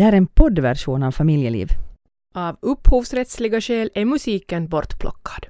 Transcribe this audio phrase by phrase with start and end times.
[0.00, 1.68] Det här är en poddversion av Familjeliv.
[2.34, 5.46] Av upphovsrättsliga skäl är musiken bortplockad.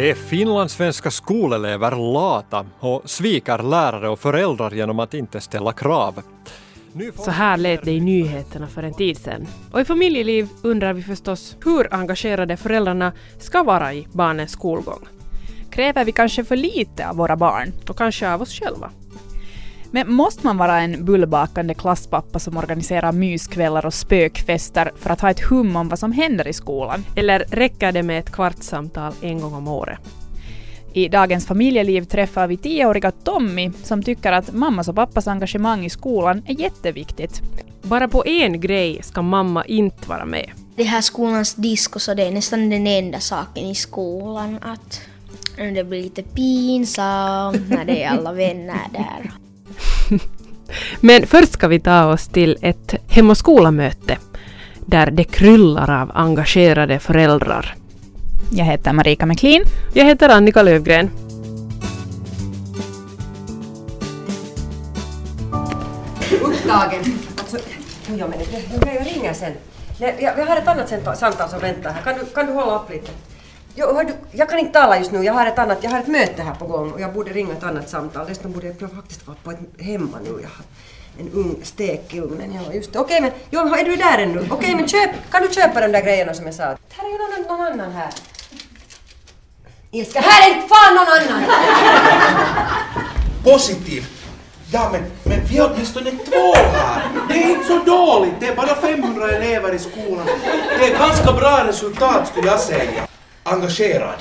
[0.00, 6.22] Är finlandssvenska skolelever lata och sviker lärare och föräldrar genom att inte ställa krav?
[7.16, 9.46] Så här lät det i nyheterna för en tid sedan.
[9.72, 15.08] Och i familjeliv undrar vi förstås hur engagerade föräldrarna ska vara i barnens skolgång.
[15.70, 17.72] Kräver vi kanske för lite av våra barn?
[17.88, 18.90] Och kanske av oss själva.
[19.90, 25.30] Men måste man vara en bullbakande klasspappa som organiserar myskvällar och spökfester för att ha
[25.30, 27.04] ett hum om vad som händer i skolan?
[27.16, 29.98] Eller räcker det med ett kvartssamtal en gång om året?
[30.92, 35.90] I dagens familjeliv träffar vi tioåriga Tommy som tycker att mammas och pappas engagemang i
[35.90, 37.42] skolan är jätteviktigt.
[37.82, 40.50] Bara på en grej ska mamma inte vara med.
[40.76, 45.00] Det här skolans disco så det är nästan den enda saken i skolan att
[45.56, 49.30] det blir lite pinsamt när det är alla vänner där.
[51.00, 54.18] Men först ska vi ta oss till ett Hem och skola-möte
[54.86, 57.74] där det kryllar av engagerade föräldrar.
[58.52, 59.64] Jag heter Marika McLean.
[59.94, 61.10] Jag heter Annika Lövgren.
[66.70, 67.18] upptagen.
[67.38, 67.58] Alltså,
[68.06, 68.44] ja, men det,
[68.84, 69.52] det, jag ringer sen.
[69.98, 72.02] Jag, jag har ett annat samtal- samtal som väntar här.
[72.02, 73.10] Kan du, kan du hålla upp lite?
[73.74, 75.22] Jo, hör du, jag kan inte tala just nu.
[75.22, 77.52] Jag har, ett annat, jag har ett möte här på gång och jag borde ringa
[77.52, 78.26] ett annat samtal.
[78.28, 80.30] Dessutom borde jag faktiskt vara på ett hemma nu.
[80.30, 80.64] Jag har
[81.20, 82.54] en ung stek i ugnen.
[82.54, 82.98] Ja, just det.
[82.98, 84.48] Okej, men jo, är du där ännu?
[84.50, 86.62] Okej, men köp, kan du köpa de där grejerna som jag sa?
[86.62, 88.10] Här är ju någon, någon annan här.
[89.90, 91.50] Ilska, här är inte fan någon annan!
[93.44, 94.06] Positiv.
[94.72, 97.02] Ja, men, men vi har åtminstone två här.
[97.28, 98.34] Det är inte så dåligt.
[98.40, 100.26] Det är bara 500 elever i skolan.
[100.78, 103.06] Det är ganska bra resultat skulle jag säga.
[103.42, 104.18] Engagerad.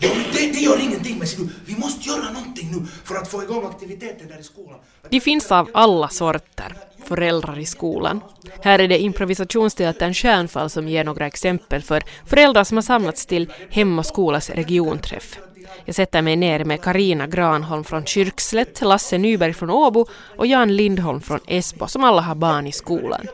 [0.00, 3.28] Ja, men det, det gör ingenting, men du, vi måste göra någonting nu för att
[3.28, 4.78] få igång aktiviteten där i skolan.
[5.08, 8.20] De finns av alla sorter, föräldrar i skolan.
[8.62, 13.52] Här är det improvisationsteatern Stjärnfall som ger några exempel för föräldrar som har samlats till
[13.70, 15.38] Hem och skolas regionträff.
[15.84, 20.06] Jag sätter mig ner med Karina Granholm från Kyrkslätt, Lasse Nyberg från Åbo
[20.36, 23.26] och Jan Lindholm från Esbo som alla har barn i skolan.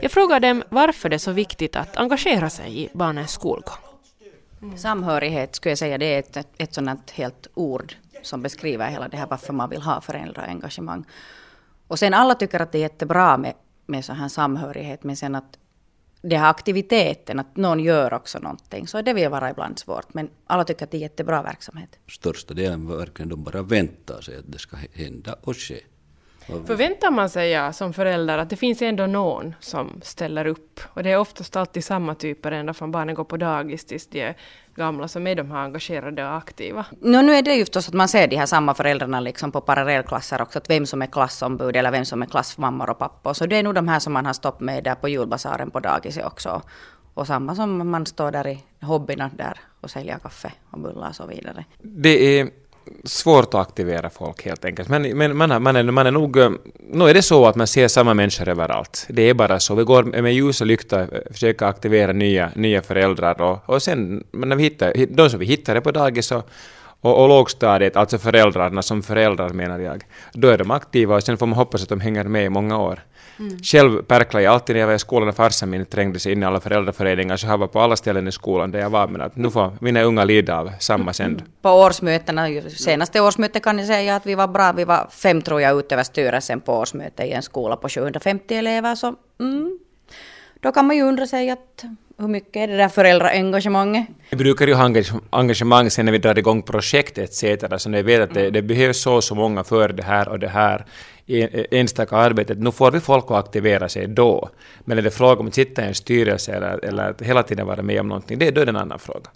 [0.00, 3.85] Jag frågar dem varför det är så viktigt att engagera sig i barnens skolgång.
[4.62, 4.78] Mm.
[4.78, 9.16] Samhörighet skulle jag säga, det är ett, ett sådant helt ord som beskriver hela det
[9.16, 11.04] här varför man vill ha föräldraengagemang.
[11.88, 13.54] Och sen alla tycker att det är jättebra med,
[13.86, 15.58] med så här samhörighet, men sen att
[16.22, 20.14] det här aktiviteten, att någon gör också någonting, så det vill vara ibland svårt.
[20.14, 21.98] Men alla tycker att det är jättebra verksamhet.
[22.08, 25.80] största delen verkligen de bara väntar sig att det ska hända och ske.
[26.46, 30.80] Förväntar man sig ja, som förälder att det finns ändå någon som ställer upp?
[30.86, 34.20] Och det är oftast alltid samma typer ända från barnen går på dagis tills de
[34.20, 34.36] är
[34.74, 36.84] gamla som är de här engagerade och aktiva.
[37.00, 39.60] No, nu är det ju förstås att man ser de här samma föräldrarna liksom på
[39.60, 43.32] parallellklasser också, att vem som är klassombud eller vem som är klassmammor och pappor.
[43.32, 45.80] Så det är nog de här som man har stått med där på julbasaren på
[45.80, 46.62] dagiset också.
[47.14, 51.14] Och samma som man står där i hobbyna där och säljer kaffe och bullar och
[51.14, 51.64] så vidare.
[51.78, 52.50] Det är
[53.04, 54.88] svårt att aktivera folk helt enkelt.
[54.88, 56.36] Men, men man, är- man, är, man är nog...
[56.92, 59.06] Nu är det så att man ser samma människor överallt.
[59.08, 59.74] Det är bara så.
[59.74, 64.24] Vi går med ljus och lykta och försöker aktivera nya, nya föräldrar och, och sen
[64.30, 66.42] när vi hittar, de som vi hittade på dagis så
[67.00, 71.38] och, och lågstadiet, alltså föräldrarna som föräldrar menar jag, då är de aktiva och sen
[71.38, 73.00] får man hoppas att de hänger med i många år.
[73.62, 76.42] Själv pärklade jag alltid när jag var i skolan och farsan min trängde sig in
[76.42, 79.20] i alla föräldraföreningar så jag var på alla ställen i skolan där jag var men
[79.20, 81.42] att nu får mina unga lida av samma sänd.
[81.62, 84.72] På årsmötena, senaste årsmötet kan jag säga att vi var bra.
[84.72, 88.94] Vi var fem tror jag utöver styrelsen på årsmöte i en skola på 750 elever.
[88.94, 89.78] Så mm,
[90.60, 91.84] då kan man ju undra sig att
[92.18, 94.06] hur mycket är det där föräldraengagemanget?
[94.30, 97.42] Vi brukar ju ha engage- engagemang sen när vi drar igång projekt etc.
[97.78, 100.28] Så när vi vet att det, det behövs så och så många för det här
[100.28, 100.84] och det här
[101.26, 104.48] i i enstaka arbetet, nu får vi folk att aktivera sig då.
[104.84, 107.66] Men är det fråga om att sitta i en styrelse eller, eller att hela tiden
[107.66, 109.30] vara med om någonting, det, är det en annan fråga.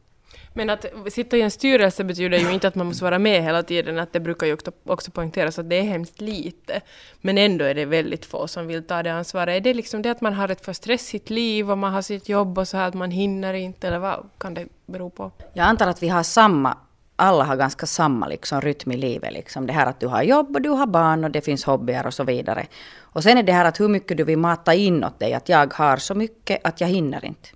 [0.53, 3.63] Men att sitta i en styrelse betyder ju inte att man måste vara med hela
[3.63, 6.81] tiden, att det brukar ju också- poängteras att det är hemskt lite.
[7.21, 9.57] Men ändå är det väldigt få som vill ta det ansvaret.
[9.57, 12.29] Är det liksom det att man har ett för stressigt liv och man har sitt
[12.29, 15.31] jobb och så här att man hinner inte, eller vad kan det bero på?
[15.53, 16.77] Jag antar att vi har samma
[17.21, 19.33] alla har ganska samma liksom, rytm i livet.
[19.33, 19.67] Liksom.
[19.67, 22.15] Det här att du har jobb och du har barn och det finns hobbyer och
[22.15, 22.67] så vidare.
[23.01, 25.35] Och sen är det här att hur mycket du vill mata inåt dig.
[25.35, 27.49] Att jag har så mycket att jag hinner inte.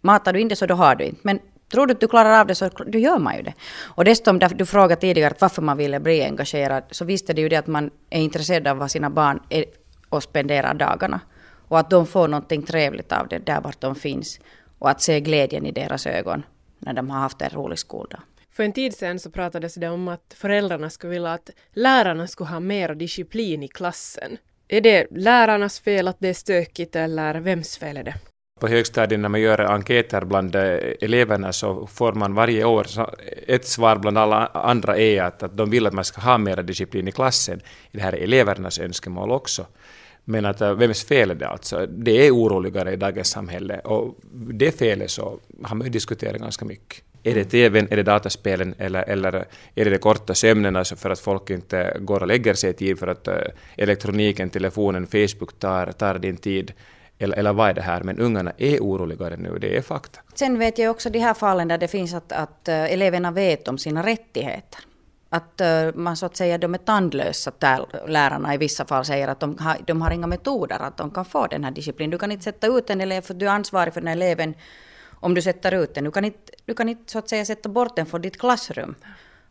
[0.00, 1.20] Matar du inte så då har du inte.
[1.22, 1.38] Men
[1.74, 3.54] tror du att du klarar av det så då gör man ju det.
[3.84, 6.84] Och dessutom, du frågade tidigare varför man ville bli engagerad.
[6.90, 9.64] Så visst är det ju det att man är intresserad av vad sina barn är
[10.08, 11.20] och spenderar dagarna.
[11.68, 14.40] Och att de får någonting trevligt av det där vart de finns.
[14.78, 16.42] Och att se glädjen i deras ögon
[16.78, 18.20] när de har haft en rolig skoldag.
[18.52, 22.50] För en tid sedan så pratades det om att föräldrarna skulle vilja att lärarna skulle
[22.50, 24.36] ha mer disciplin i klassen.
[24.68, 28.14] Är det lärarnas fel att det är stökigt eller vems fel är det?
[28.60, 33.04] På högstadiet när man gör enkäter bland eh, eleverna så får man varje år eh,
[33.46, 36.62] ett svar bland alla andra är att, att de vill att man ska ha mer
[36.62, 37.60] disciplin i klassen.
[37.92, 39.66] Det här är elevernas önskemål också.
[40.24, 41.86] Men att eh, vems fel är det alltså?
[41.86, 46.64] Det är oroligare i dagens samhälle och det felet så har man ju diskuterat ganska
[46.64, 47.02] mycket.
[47.22, 49.34] Är det TVn, är det dataspelen eller, eller
[49.74, 52.72] är det de korta sömnen alltså för att folk inte går och lägger sig i
[52.72, 53.28] tid för att
[53.76, 56.72] elektroniken, telefonen, Facebook tar, tar din tid?
[57.24, 58.02] Eller, eller vad är det här?
[58.02, 60.20] Men ungarna är oroligare nu, det är fakta.
[60.34, 63.68] Sen vet jag också de här fallen där det finns att, att eh, eleverna vet
[63.68, 64.80] om sina rättigheter
[65.34, 69.28] att eh, man så att säga de är tandlösa där lärarna i vissa fall säger
[69.28, 72.10] att de har, de har inga metoder att de kan få den här disciplinen.
[72.10, 74.54] Du kan inte sätta ut en elev för du är ansvarig för den här eleven
[75.20, 76.04] om du sätter ut den.
[76.04, 78.94] Du kan inte, du kan inte så att säga sätta bort den från ditt klassrum.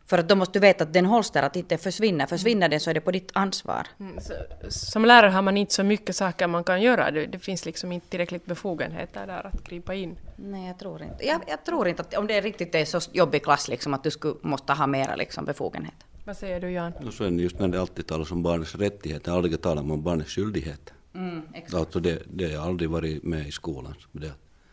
[0.06, 2.26] För att då måste du veta att den hålls där, att inte försvinner.
[2.26, 3.86] Försvinner den så är det på ditt ansvar.
[4.00, 4.32] Mm, så,
[4.68, 7.10] som lärare har man inte så mycket saker man kan göra.
[7.10, 10.16] Det, det, finns liksom inte tillräckligt befogenheter där att gripa in.
[10.36, 11.26] Nej, jag tror inte.
[11.26, 14.02] Jag, jag tror inte att om det är riktigt är så jobbig klass liksom, att
[14.02, 16.06] du skulle, måste ha mera liksom, befogenheter.
[16.24, 16.92] Vad säger du Jan?
[16.92, 20.30] Och sen just när det alltid talas om barnets rättigheter, aldrig talar man om barnets
[20.30, 20.94] skyldigheter.
[21.14, 21.42] Mm,
[21.72, 23.94] alltså det, det har aldrig varit med i skolan.
[24.12, 24.32] Det,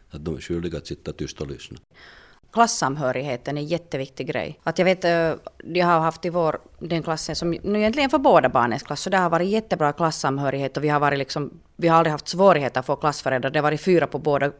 [0.09, 1.77] att de är skyldiga att sitta tyst och lyssna
[2.53, 4.59] klassamhörigheten är en jätteviktig grej.
[4.63, 5.33] Att jag vet, eh,
[5.74, 9.09] jag har haft i vår, den klassen som nu egentligen för båda barnens klass, så
[9.09, 12.80] det har varit jättebra klassamhörighet och vi har varit liksom, vi har aldrig haft svårigheter
[12.80, 13.50] att få klassföräldrar.
[13.51, 14.51] Det har varit fyra på båda,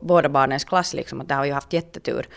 [0.00, 2.28] båda barnens klass liksom, och där har vi haft jättetur.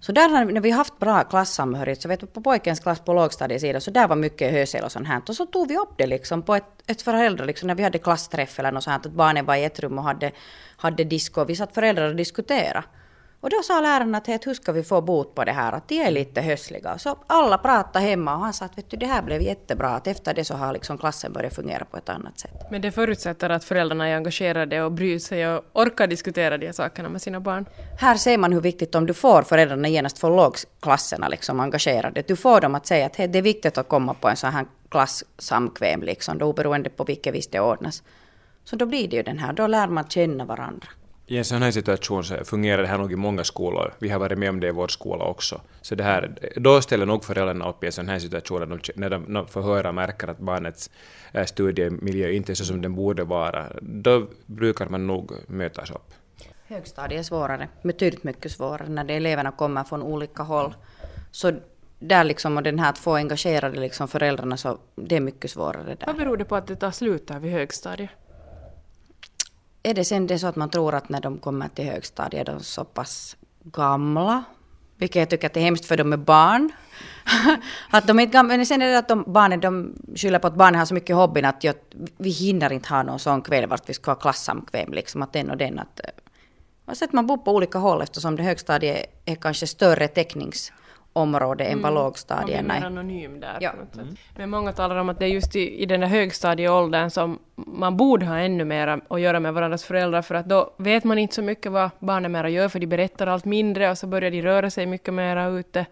[0.00, 3.12] Så där har, när vi haft bra klassamhörighet, så vet du, på pojkens klass på
[3.12, 5.22] lågstadiesidan, så där var mycket hösel och sånt här.
[5.28, 7.98] Och så tog vi upp det liksom på ett, ett föräldrar, liksom, när vi hade
[7.98, 10.32] klassträff eller något sånt, att barnen var i ett rum och hade,
[10.76, 11.44] hade disco.
[11.44, 12.84] Vi satt föräldrar och diskuterade.
[13.44, 16.00] Och då sa läraren att hur ska vi få bot på det här, att de
[16.00, 16.98] är lite hösliga.
[16.98, 20.06] Så alla pratade hemma och han sa att vet du, det här blev jättebra, att
[20.06, 22.50] efter det så har liksom klassen börjat fungera på ett annat sätt.
[22.70, 26.72] Men det förutsätter att föräldrarna är engagerade och bryr sig och orkar diskutera de här
[26.72, 27.66] sakerna med sina barn.
[28.00, 32.22] Här ser man hur viktigt om du får föräldrarna genast från lågklasserna liksom engagerade.
[32.26, 34.52] Du får dem att säga att hey, det är viktigt att komma på en sån
[34.52, 38.02] här klassamkväm, liksom, då oberoende på vilket vis det ordnas.
[38.64, 40.88] Så då blir det ju den här, då lär man känna varandra.
[41.26, 43.94] I en sån här situation så fungerar det här nog i många skolor.
[43.98, 45.60] Vi har varit med om det i vår skola också.
[45.82, 49.22] Så det här, då ställer nog föräldrarna upp i en sån här situation när de,
[49.22, 50.90] när de får höra och märker att barnets
[51.32, 53.66] äh, studiemiljö inte är så som den borde vara.
[53.80, 56.14] Då brukar man nog mötas upp.
[56.66, 60.74] Högstadiet är svårare, betydligt mycket svårare när de eleverna kommer från olika håll.
[61.30, 61.52] Så
[61.98, 65.84] där liksom, och den här att få engagerade liksom föräldrarna, så det är mycket svårare
[65.84, 66.06] där.
[66.06, 68.10] Vad beror det på att det tar slut där vid högstadiet?
[69.84, 72.52] Är det sen det så att man tror att när de kommer till högstadiet är
[72.52, 74.44] de så pass gamla,
[74.96, 76.72] vilket jag tycker att det är hemskt för de är barn.
[77.90, 80.54] att de är gamla, men sen är det att de, barnen de skyller på att
[80.54, 81.74] barnen har så mycket hobbyn att jag,
[82.16, 85.50] vi hinner inte ha någon sån kväll vart vi ska ha klassamkväm, liksom att den
[85.50, 85.78] och den.
[85.78, 86.00] Att,
[86.86, 90.72] och så att man bor på olika håll eftersom det högstadiet är kanske större täcknings
[91.14, 92.02] område än vad mm.
[92.04, 92.84] lågstadierna är.
[92.84, 93.58] Anonym där.
[93.60, 93.72] Ja.
[93.94, 94.16] Mm.
[94.36, 97.96] Men många talar om att det är just i, i den där högstadieåldern som man
[97.96, 101.34] borde ha ännu mer att göra med varandras föräldrar för att då vet man inte
[101.34, 104.42] så mycket vad barnen mera gör för de berättar allt mindre och så börjar de
[104.42, 105.86] röra sig mycket mera ute.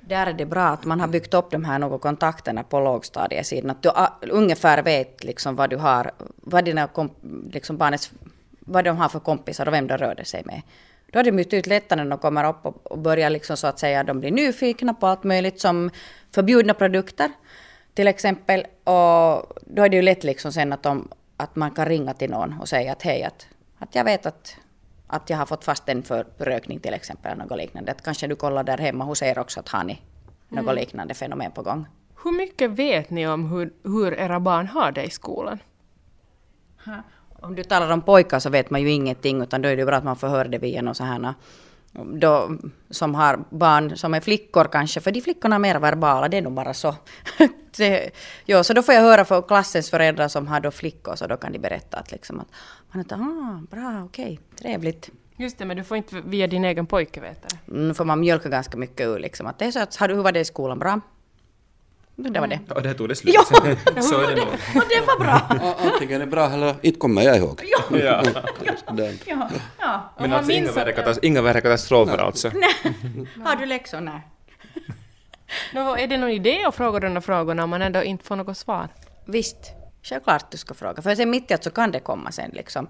[0.00, 3.70] Där är det bra att man har byggt upp de här några kontakterna på lågstadiesidan.
[3.70, 3.90] Att du
[4.30, 6.88] ungefär vet liksom vad du har, vad dina
[7.52, 8.12] liksom barnets,
[8.60, 10.62] vad de har för kompisar och vem de rör sig med.
[11.12, 14.04] Då är det betydligt lättare när de kommer upp och börjar liksom så att säga,
[14.04, 15.90] de blir nyfikna på allt möjligt som
[16.30, 17.30] förbjudna produkter
[17.94, 18.60] till exempel.
[18.84, 22.30] Och då är det ju lätt liksom sen att, de, att man kan ringa till
[22.30, 23.46] någon och säga att hej, att,
[23.78, 24.56] att jag vet att,
[25.06, 27.92] att jag har fått fast en för rökning till exempel, eller något liknande.
[27.92, 30.02] Att kanske du kollar där hemma hos er också att har ni
[30.48, 30.74] något mm.
[30.74, 31.86] liknande fenomen på gång.
[32.24, 35.58] Hur mycket vet ni om hur, hur era barn har det i skolan?
[37.42, 39.96] Om du talar om pojkar så vet man ju ingenting, utan då är det bra
[39.96, 41.34] att man får höra det via någon så här
[41.92, 42.56] då,
[42.90, 46.42] som har barn som är flickor kanske, för de flickorna är mer verbala, det är
[46.42, 46.94] nog bara så.
[47.76, 48.10] det,
[48.46, 51.36] jo, så då får jag höra från klassens föräldrar som har då flickor, så då
[51.36, 52.48] kan de berätta att liksom att
[52.92, 55.10] man att, ah, bra, okej, okay, trevligt.
[55.36, 58.48] Just det, men du får inte via din egen pojke veta nu får man mjölka
[58.48, 59.46] ganska mycket ur liksom.
[59.46, 60.78] Att det är så att, har du, hur var det i skolan?
[60.78, 61.00] Bra?
[62.16, 62.60] Det var det.
[62.74, 63.34] Och där tog det slut.
[63.34, 63.44] Ja,
[64.02, 64.48] så är det nog.
[64.76, 65.74] och det var bra.
[65.92, 67.62] Antingen är bra eller inte kommer jag ihåg.
[67.90, 68.22] Ja.
[69.26, 70.12] Ja, ja.
[70.18, 72.50] Men alltså inga värre, katas- inga värre katastrofer alltså.
[73.44, 74.00] Har du läxor?
[74.00, 74.20] Nej.
[75.74, 78.36] Nå, är det någon idé att fråga de där frågorna om man ändå inte får
[78.36, 78.88] något svar?
[79.24, 81.02] Visst, självklart du ska fråga.
[81.02, 82.88] För sen mitt i allt så kan det komma sen liksom.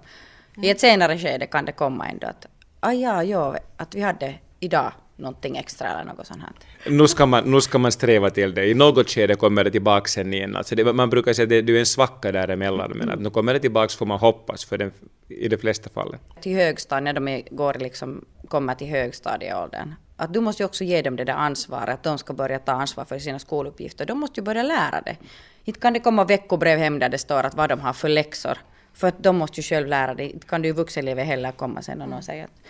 [0.63, 2.47] I ett senare skede kan det komma ändå att
[2.79, 6.51] ah, ja, ja, att vi hade idag någonting extra eller något sånt här.
[6.91, 8.65] Nu ska, man, nu ska man sträva till det.
[8.65, 10.55] I något skede kommer det tillbaka sen igen.
[10.55, 13.29] Alltså det, man brukar säga att det, det är en svacka däremellan, men att nu
[13.29, 14.91] kommer det tillbaka får man hoppas för den,
[15.27, 16.19] i de flesta fallen.
[16.41, 19.93] Till högstadiet, när de går liksom, kommer till högstadieåldern.
[20.17, 22.71] Att du måste ju också ge dem det där ansvaret, att de ska börja ta
[22.71, 24.05] ansvar för sina skoluppgifter.
[24.05, 25.17] De måste ju börja lära det.
[25.63, 28.57] Inte kan det komma veckobrev hem där det står att vad de har för läxor.
[28.93, 30.29] För att de måste ju själv lära det.
[30.29, 32.61] Inte kan du i vuxenlivet heller komma sen och någon säger att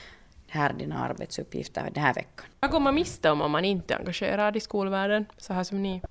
[0.54, 2.46] här är dina arbetsuppgifter den här veckan.
[2.60, 5.84] Vad går man miste om om man inte är engagerad i skolvärlden, så här som
[5.84, 6.02] ni?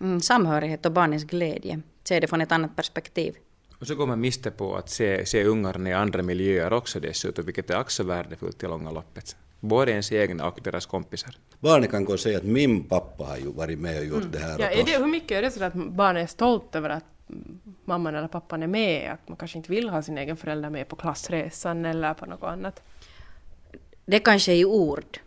[0.00, 1.80] Mm, samhörighet och barnens glädje.
[2.04, 3.34] Se det från ett annat perspektiv.
[3.78, 7.44] Och så går man miste på att se, se ungarna i andra miljöer också dessutom,
[7.44, 9.36] vilket är också värdefullt i långa loppet.
[9.60, 11.36] Både ens egna och deras kompisar.
[11.60, 14.38] Barnet kan gå och säga att min pappa har ju varit med och gjort det
[14.38, 17.04] här Ja, är det, hur mycket är det så att barnet är stolt över att
[17.30, 19.12] mm, mamman eller pappan är med?
[19.12, 22.42] Att man kanske inte vill ha sin egen förälder med på klassresan eller på något
[22.42, 22.82] annat?
[24.04, 25.18] Det kanske är i ord,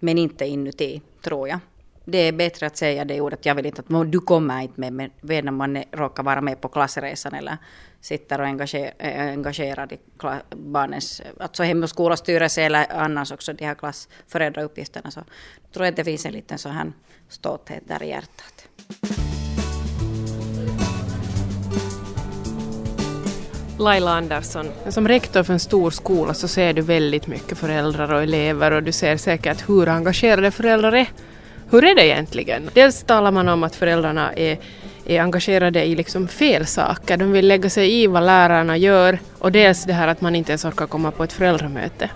[0.00, 1.58] men inte inuti, tror jag.
[2.04, 4.80] Det är bättre att säga det i ordet, jag vill inte att du kommer inte
[4.80, 7.56] med, men när man råkar vara med på klassresan eller
[8.00, 9.98] sitter och engager, eh, är engagerad i
[10.50, 15.20] barnens, alltså hem och skolastyrelse eller annars också de här klassföräldrauppgifterna, så
[15.72, 16.92] tror jag att det finns en liten sån här
[17.28, 18.68] stolthet där i hjärtat.
[23.78, 28.22] Laila Andersson, som rektor för en stor skola så ser du väldigt mycket föräldrar och
[28.22, 31.06] elever och du ser säkert hur engagerade föräldrar är.
[31.70, 32.70] Hur är det egentligen?
[32.74, 34.58] Dels talar man om att föräldrarna är,
[35.06, 39.52] är engagerade i liksom fel saker, de vill lägga sig i vad lärarna gör och
[39.52, 42.10] dels det här att man inte ens orkar komma på ett föräldramöte.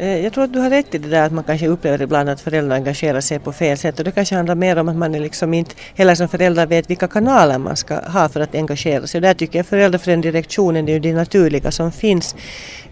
[0.00, 2.28] Eh, jag tror att du har rätt i det där att man kanske upplever ibland
[2.28, 5.14] att föräldrar engagerar sig på fel sätt och det kanske handlar mer om att man
[5.14, 9.06] är liksom inte heller som förälder vet vilka kanaler man ska ha för att engagera
[9.06, 9.18] sig.
[9.18, 12.36] Och där tycker jag föräldraföräldredirektionen är ju det naturliga som finns.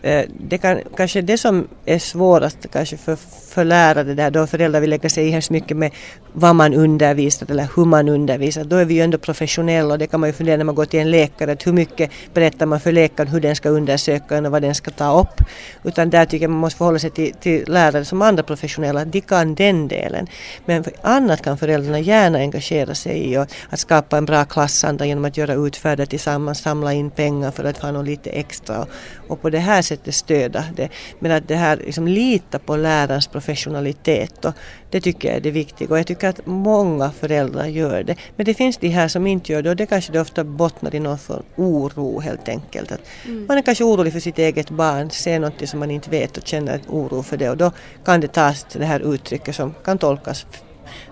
[0.02, 3.16] Eh, det kan, kanske det som är svårast kanske för,
[3.50, 5.90] för lärare där då föräldrar vill lägga sig i hemskt mycket med
[6.32, 8.64] vad man undervisar eller hur man undervisar.
[8.64, 10.84] Då är vi ju ändå professionella och det kan man ju fundera när man går
[10.84, 14.46] till en läkare att hur mycket berättar man för läkaren hur den ska undersöka en
[14.46, 15.40] och vad den ska ta upp.
[15.84, 19.20] Utan där tycker jag man måste förhålla sig till, till lärare som andra professionella, de
[19.20, 20.26] kan den delen.
[20.64, 25.24] Men annat kan föräldrarna gärna engagera sig i och att skapa en bra klassanda genom
[25.24, 28.88] att göra utfärder tillsammans, samla in pengar för att få något lite extra och,
[29.28, 30.88] och på det här sättet stödja det.
[31.18, 34.52] Men att det här liksom lita på lärarens professionalitet och
[34.90, 38.16] det tycker jag är det viktiga och jag tycker att många föräldrar gör det.
[38.36, 40.94] Men det finns de här som inte gör det och det kanske det ofta bottnar
[40.94, 42.92] i någon form oro helt enkelt.
[42.92, 43.00] Att
[43.48, 46.46] Man är kanske orolig för sitt eget barn, ser något som man inte vet och
[46.46, 47.72] känner oro för det och då
[48.04, 50.46] kan det tas till det här uttrycket som kan tolkas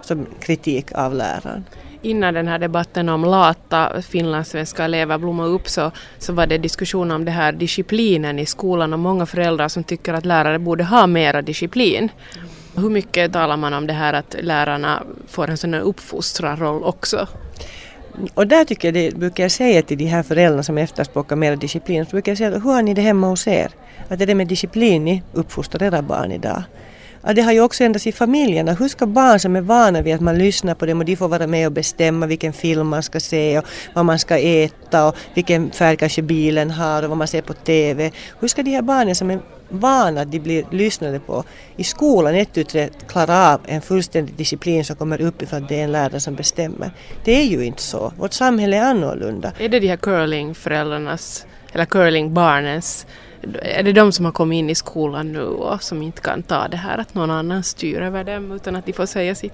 [0.02, 1.64] som kritik av läraren.
[2.02, 7.11] Innan den här debatten om lata finlandssvenska elever blommade upp så, så var det diskussion
[7.11, 11.06] om det här disciplinen i skolan och många föräldrar som tycker att lärare borde ha
[11.06, 12.09] mera disciplin.
[12.76, 17.28] Hur mycket talar man om det här att lärarna får en sån här uppfostrarroll också?
[18.35, 21.56] Och där tycker jag det brukar jag säga till de här föräldrarna som efterspråkar mer
[21.56, 23.71] disciplin, så brukar jag säga hur har ni det hemma hos er?
[24.09, 26.62] Att det är det med disciplin ni uppfostrar era barn idag.
[27.25, 28.73] Att det har ju också ändrats i familjerna.
[28.73, 31.28] Hur ska barn som är vana vid att man lyssnar på dem och de får
[31.28, 33.64] vara med och bestämma vilken film man ska se och
[33.95, 37.52] vad man ska äta och vilken färg kanske bilen har och vad man ser på
[37.52, 38.11] TV.
[38.40, 41.45] Hur ska de här barnen som är vana att de blir lyssnade på
[41.76, 42.76] i skolan ett ut
[43.09, 46.90] klara av en fullständig disciplin som kommer uppifrån att det är en lärare som bestämmer.
[47.25, 48.12] Det är ju inte så.
[48.19, 49.52] Vårt samhälle är annorlunda.
[49.59, 53.07] Är det de här curlingföräldrarnas, eller curlingbarnens,
[53.63, 56.69] är det de som har kommit in i skolan nu och som inte kan ta
[56.69, 59.53] det här att någon annan styr över dem utan att de får säga sitt?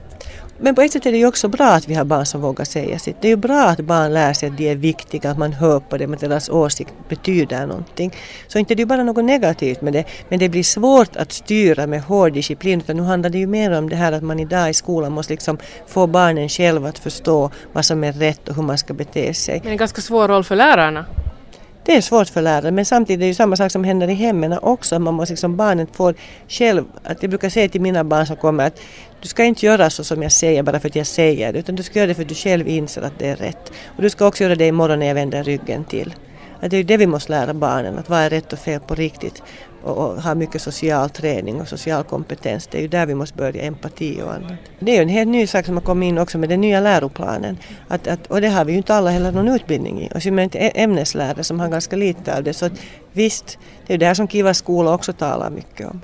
[0.62, 2.64] Men på ett sätt är det ju också bra att vi har barn som vågar
[2.64, 3.16] säga sitt.
[3.20, 5.80] Det är ju bra att barn lär sig att de är viktiga, att man hör
[5.80, 8.14] på dem, att deras åsikt betyder någonting.
[8.48, 11.86] Så inte det är bara något negativt med det, men det blir svårt att styra
[11.86, 14.70] med hård disciplin, utan nu handlar det ju mer om det här att man idag
[14.70, 18.62] i skolan måste liksom få barnen själva att förstå vad som är rätt och hur
[18.62, 19.60] man ska bete sig.
[19.62, 21.04] Men en ganska svår roll för lärarna.
[21.90, 24.14] Det är svårt för lärare men samtidigt är det ju samma sak som händer i
[24.14, 24.98] hemmen också.
[24.98, 26.14] Man måste liksom, barnet får
[26.48, 28.80] själv, att jag brukar säga till mina barn som kommer att
[29.22, 31.76] du ska inte göra så som jag säger bara för att jag säger det utan
[31.76, 33.72] du ska göra det för att du själv inser att det är rätt.
[33.96, 36.14] Och du ska också göra det imorgon när jag vänder ryggen till.
[36.60, 38.80] Att det är ju det vi måste lära barnen, att vad är rätt och fel
[38.80, 39.42] på riktigt.
[39.82, 42.66] och, och ha mycket social träning och social kompetens.
[42.66, 44.52] Det är ju där vi måste börja, empati och annat.
[44.78, 46.80] Det är ju en helt ny sak som har kommit in också med den nya
[46.80, 47.58] läroplanen.
[47.88, 50.08] Att, att, och det har vi ju inte alla heller någon utbildning i.
[50.14, 52.54] Och så inte ämneslärare som har ganska lite av det.
[52.54, 52.72] Så att,
[53.12, 56.00] visst, det är ju det här som Kiva skola också talar mycket om.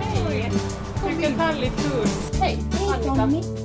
[0.00, 0.50] Hej!
[1.08, 2.40] Vilken härlig tur!
[2.40, 2.58] Hej!
[3.06, 3.48] Annika!
[3.48, 3.63] Hej!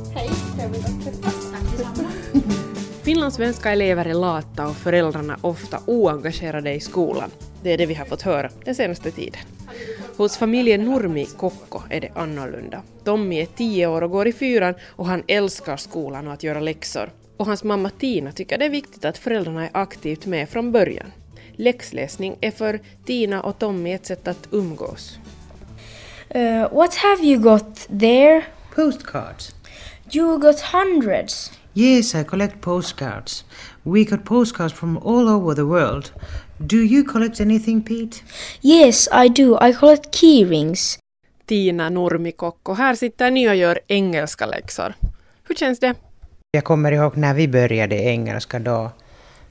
[3.20, 7.32] Finlandssvenska elever är lata och föräldrarna ofta oengagerade i skolan.
[7.64, 9.40] Det är det vi har fått höra den senaste tiden.
[10.18, 12.82] Hos familjen Nurmi Kokko är det annorlunda.
[13.04, 16.60] Tommy är tio år och går i fyran och han älskar skolan och att göra
[16.60, 17.10] läxor.
[17.38, 21.12] Och hans mamma Tina tycker det är viktigt att föräldrarna är aktivt med från början.
[21.52, 25.20] Läxläsning är för Tina och Tommy ett sätt att umgås.
[26.36, 28.46] Uh, what have you got there?
[28.76, 29.56] Postcards.
[30.14, 31.59] You got hundreds.
[31.80, 33.46] Yes, I collect postcards.
[33.84, 36.12] We got postcards from all over the world.
[36.58, 38.22] Do you collect anything, Pete?
[38.62, 39.58] Yes, I do.
[39.62, 41.00] I collect keyrings.
[41.46, 44.94] Tina Nurmikokko, här sitter ni och gör engelska läxor.
[45.48, 45.96] Hur känns det?
[46.52, 48.92] Jag kommer ihåg när vi började engelska då,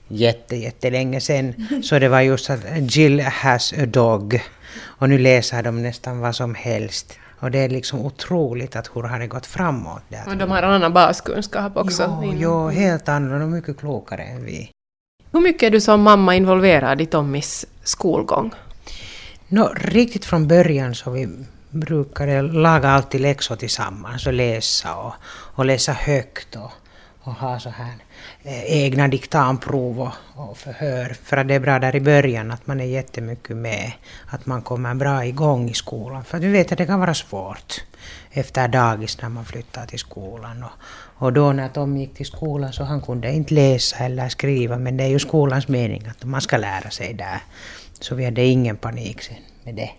[0.08, 2.60] jätte, jättelänge sedan, så det var just att
[2.96, 4.42] Jill has a dog.
[4.82, 7.18] Och nu läser de nästan vad som helst.
[7.40, 10.22] Och det är liksom otroligt att hur har det gått framåt där.
[10.26, 12.20] Och de har en annan baskunskap också.
[12.22, 14.70] Jo, jo helt annorlunda och mycket klokare än vi.
[15.32, 18.54] Hur mycket är du som mamma involverad i Tommys skolgång?
[19.48, 21.28] Nå, riktigt från början så vi
[21.70, 26.72] brukade laga alltid läxor tillsammans och läsa och, och läsa högt och,
[27.28, 27.94] och ha så här
[28.42, 30.12] eh, egna diktanprov och,
[30.50, 31.16] och förhör.
[31.22, 33.92] För att det är bra där i början att man är jättemycket med,
[34.26, 36.24] att man kommer bra igång i skolan.
[36.24, 37.84] För vi vet att det kan vara svårt
[38.30, 40.62] efter dagis när man flyttar till skolan.
[40.62, 40.72] Och,
[41.24, 44.96] och då när Tom gick till skolan så han kunde inte läsa eller skriva men
[44.96, 47.40] det är ju skolans mening att man ska lära sig där.
[48.00, 49.90] Så vi hade ingen panik sen med det.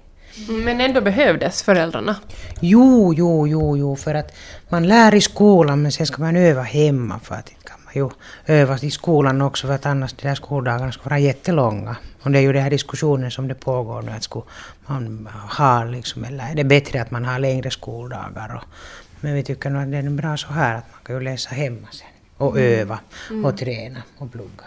[0.48, 2.16] Men ändå behövdes föräldrarna?
[2.60, 4.36] Jo, jo, jo, jo, för att
[4.70, 7.94] man lär i skolan men sen ska man öva hemma för att inte kan man
[7.96, 8.10] ju
[8.46, 11.96] öva i skolan också för att annars de där skoldagarna ska vara jättelånga.
[12.22, 14.44] Och det är ju den här diskussionen som det pågår nu att ska
[14.86, 18.56] man ha liksom, eller är det bättre att man har längre skoldagar?
[18.56, 18.64] Och,
[19.22, 21.50] men vi tycker nog att det är bra så här att man kan ju läsa
[21.50, 22.80] hemma sen och Mm.
[22.82, 23.46] öva Mm.
[23.46, 24.66] och träna och plugga.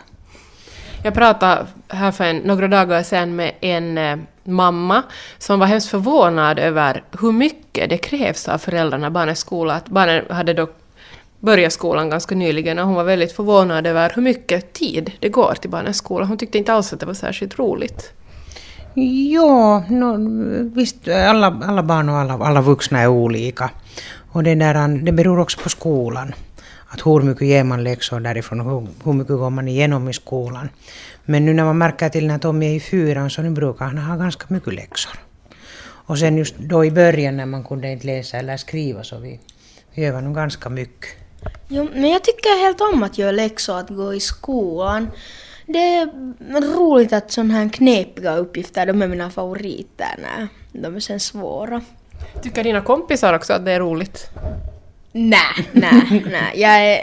[1.05, 5.03] Jag pratade här för en, några dagar sedan med en eh, mamma
[5.39, 9.75] som var hemskt förvånad över hur mycket det krävs av föräldrarna barnens skola.
[9.75, 10.69] Att barnen hade då
[11.41, 15.55] börjat skolan ganska nyligen och hon var väldigt förvånad över hur mycket tid det går
[15.61, 16.25] till barnens skola.
[16.25, 18.13] Hon tyckte inte alls att det var särskilt roligt.
[18.95, 20.17] Ja, no,
[20.75, 23.71] visst alla, alla barn och alla, alla vuxna är olika.
[24.33, 26.33] Och det, där, det beror också på skolan.
[26.93, 30.13] Att hur mycket ger man läxor därifrån och hur, hur mycket går man igenom i
[30.13, 30.69] skolan.
[31.25, 33.99] Men nu när man märker till när Tommy är i fyran så nu brukar han
[33.99, 35.13] ha ganska mycket läxor.
[36.07, 39.41] Och sen just då i början när man kunde inte läsa eller skriva så vi,
[39.95, 41.11] vi övar nog ganska mycket.
[41.69, 45.11] Jo, men jag tycker helt om att göra läxor, att gå i skolan.
[45.67, 46.07] Det är
[46.77, 50.49] roligt att sådana här knepiga uppgifter, de är mina favoriter när
[50.83, 51.81] de är sen svåra.
[52.43, 54.31] Tycker dina kompisar också att det är roligt?
[55.13, 56.61] Nej, nej, nej.
[56.61, 57.03] Jag är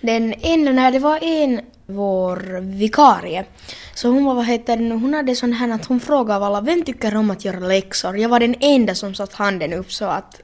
[0.00, 3.44] den enda, när det var en vår vikarie,
[3.94, 6.60] så hon var, vad heter det nu, hon hade sån här att hon frågade alla,
[6.60, 8.18] vem tycker om att göra läxor?
[8.18, 10.40] Jag var den enda som satt handen upp så att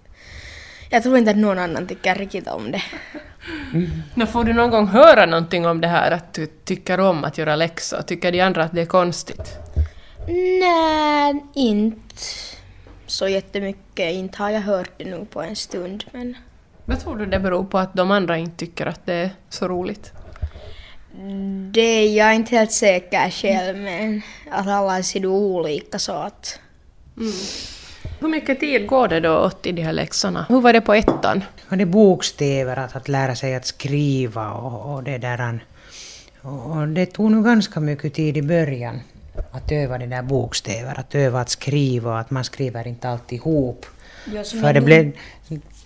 [0.90, 2.82] jag tror inte att någon annan tycker riktigt om det.
[4.14, 7.38] Nå, får du någon gång höra någonting om det här att du tycker om att
[7.38, 8.02] göra läxor?
[8.02, 9.58] Tycker de andra att det är konstigt?
[10.60, 12.14] Nej, inte
[13.06, 14.12] så jättemycket.
[14.12, 16.36] Inte har jag hört det nu på en stund, men
[16.86, 19.68] Vad tror du det beror på att de andra inte tycker att det är så
[19.68, 20.12] roligt?
[21.70, 26.58] det är jag inte helt säker själv, men att alla är så olika så att...
[28.20, 30.46] Hur mycket tid går det då åt i de här läxorna?
[30.48, 31.44] Hur var det på ettan?
[31.70, 35.64] Och det är bokstäver, att, att lära sig att skriva och, och det där.
[36.42, 39.00] Och det tog nog ganska mycket tid i början
[39.50, 43.38] att öva de där bokstäver, att öva att skriva och att man skriver inte alltid
[43.38, 43.86] ihop.
[44.34, 45.12] Ja, För det nu- blev...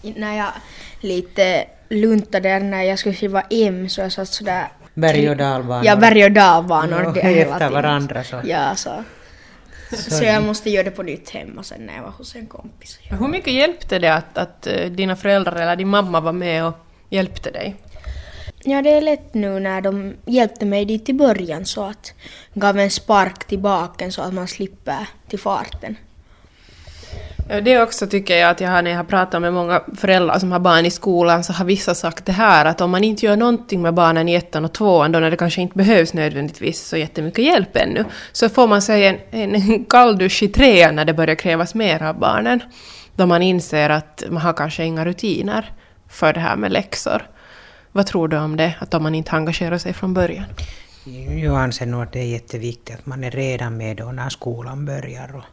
[0.03, 0.53] När jag
[1.01, 4.69] lite luntade när jag skulle skriva M så jag satt sådär...
[4.95, 5.87] Berg och dalbanor.
[5.87, 7.03] Ja, berg och dalbanor.
[7.03, 8.41] Ja, det hela efter varandra så.
[8.45, 9.05] Ja, så.
[9.97, 12.99] Så jag måste göra det på nytt hemma sen när jag var hos en kompis.
[13.03, 16.75] Hur mycket hjälpte det att, att eh, dina föräldrar eller din mamma var med och
[17.09, 17.77] hjälpte dig?
[18.65, 22.15] Ja, det är lätt nu när de hjälpte mig dit i början så att
[22.55, 25.97] gav en spark till baken så att man slipper till farten.
[27.63, 30.53] Det också tycker jag att jag har, när jag har pratat med många föräldrar som
[30.53, 33.37] har barn i skolan, så har vissa sagt det här att om man inte gör
[33.37, 36.97] någonting med barnen i ettan och tvåan, då när det kanske inte behövs nödvändigtvis så
[36.97, 41.35] jättemycket hjälp ännu, så får man sig en, en kalldusch i trean när det börjar
[41.35, 42.63] krävas mer av barnen.
[43.17, 45.73] Då man inser att man har kanske inga rutiner
[46.09, 47.23] för det här med läxor.
[47.93, 50.45] Vad tror du om det, att om man inte engagerar sig från början?
[51.43, 54.85] Jag anser nog att det är jätteviktigt att man är redan med då när skolan
[54.85, 55.37] börjar.
[55.37, 55.45] Och,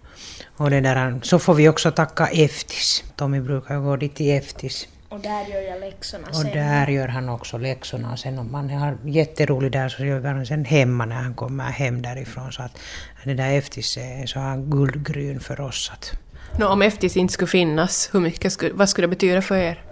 [0.58, 3.04] och det där, så får vi också tacka Eftis.
[3.16, 4.88] Tommy brukar gå dit till Eftis.
[5.10, 6.52] Och där gör jag läxorna Och sen.
[6.54, 8.18] där gör han också läxorna.
[8.18, 12.02] Sen om man har jätteroligt där så gör han sen hemma när han kommer hem
[12.02, 12.52] därifrån.
[12.52, 12.80] Så att
[13.24, 15.92] det där Eftis är så här guldgryn för oss.
[15.94, 16.12] Att
[16.60, 19.84] Nå, om FTIS inte skulle finnas, hur mycket skulle, vad skulle det betyda för er?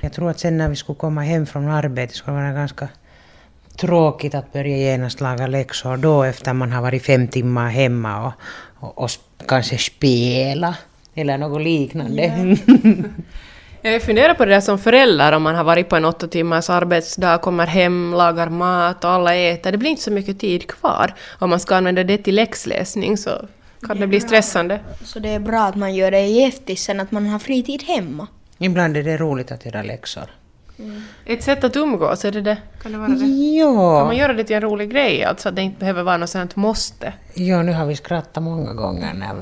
[0.00, 2.88] jag tror att sen när vi skulle komma hem från arbetet skulle det vara ganska
[3.80, 8.32] tråkigt att börja genast laga läxor då efter man har varit fem timmar hemma och,
[8.80, 9.10] och, och
[9.46, 10.74] kanske spela
[11.14, 12.56] eller något liknande.
[13.82, 16.70] Jag funderar på det där som förälder om man har varit på en åtta timmars
[16.70, 19.72] arbetsdag, kommer hem, lagar mat och alla äter.
[19.72, 21.14] Det blir inte så mycket tid kvar.
[21.38, 23.30] Om man ska använda det till läxläsning så
[23.86, 24.80] kan det bli stressande.
[25.04, 28.26] Så det är bra att man gör det i eftisen, att man har fritid hemma.
[28.58, 30.24] Ibland är det roligt att göra läxor.
[31.24, 32.58] Ett sätt att umgås, är det det?
[32.82, 33.26] Kan det vara det?
[33.26, 33.98] Ja.
[33.98, 36.30] Kan man göra det till en rolig grej, alltså att det inte behöver vara något
[36.30, 37.12] sånt måste?
[37.34, 39.34] Ja, nu har vi skrattat många gånger när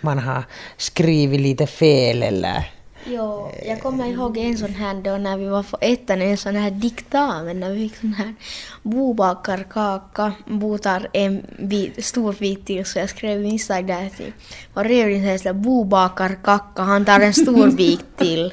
[0.00, 0.44] man har
[0.76, 2.70] skrivit lite fel eller...
[3.04, 6.56] Jo, jag kommer ihåg en sån här då när vi var på ettan, en sån
[6.56, 8.34] här diktamen när vi fick sån här
[8.82, 14.08] Bo bakar kaka, Bo tar en bit, stor bit till så jag skrev misstag där
[14.16, 14.32] till.
[14.74, 18.52] Och Revlin säger sådär Bo bakar kaka, han tar en stor bit till.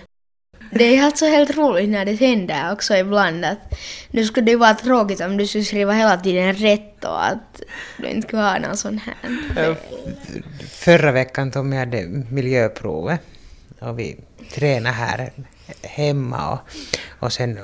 [0.77, 3.57] Det är alltså helt roligt när det händer också ibland att
[4.11, 7.61] nu skulle det ju vara tråkigt om du skulle skriva hela tiden rätt och att
[7.97, 9.75] du inte skulle ha någon sån här.
[10.69, 13.19] Förra veckan tog vi hade miljöprovet
[13.79, 14.17] och vi
[14.53, 15.31] tränade här
[15.81, 16.59] hemma och,
[17.19, 17.59] och sen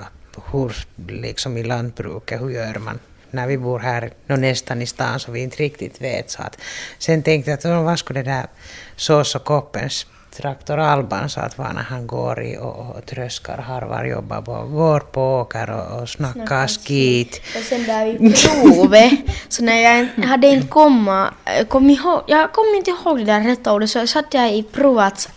[0.52, 0.76] hur,
[1.08, 3.00] liksom i lantbruket, hur gör man
[3.32, 6.30] när vi bor här no, nästan i stan så vi inte riktigt vet.
[6.30, 6.58] Så att,
[6.98, 8.48] sen tänkte jag att vad skulle det där
[8.96, 10.06] sås och koppens
[10.38, 14.54] traktor Alban sa att var när han går i och, och tröskar, harvar, jobbar på,
[14.68, 17.42] går på åker och, och snackar skit.
[17.58, 19.12] Och sen där vid provet,
[19.50, 23.42] så när jag hade inte komma, eh, kom ihåg, jag kommer inte ihåg det där
[23.42, 25.30] rätta ordet, så satt jag i provat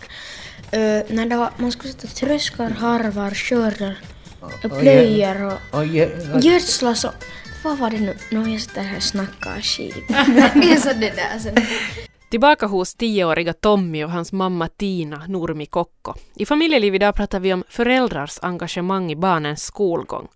[0.73, 3.95] uh, när det var, man skulle sätta tröskar, harvar, skördar,
[4.61, 7.09] plöjer och, Och, gö- och, gödsla så.
[7.63, 8.17] Vad var det nu?
[8.31, 9.95] Nå, jag sitter här och snackar skit.
[10.69, 11.55] jag sa det där sen.
[12.35, 16.13] Tillbaka hos tioåriga Tommy och hans mamma Tina Nurmi Kokko.
[16.35, 20.27] I familjeliv idag pratar vi om föräldrars engagemang i barnens skolgång.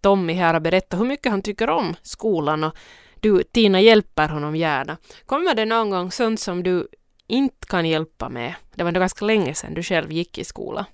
[0.00, 2.76] Tommy här har berättat hur mycket han tycker om skolan och
[3.20, 4.96] du, Tina, hjälper honom gärna.
[5.26, 6.88] Kommer det någon gång sånt som du
[7.26, 8.54] inte kan hjälpa med?
[8.74, 10.84] Det var ändå ganska länge sedan du själv gick i skolan.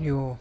[0.00, 0.36] jo,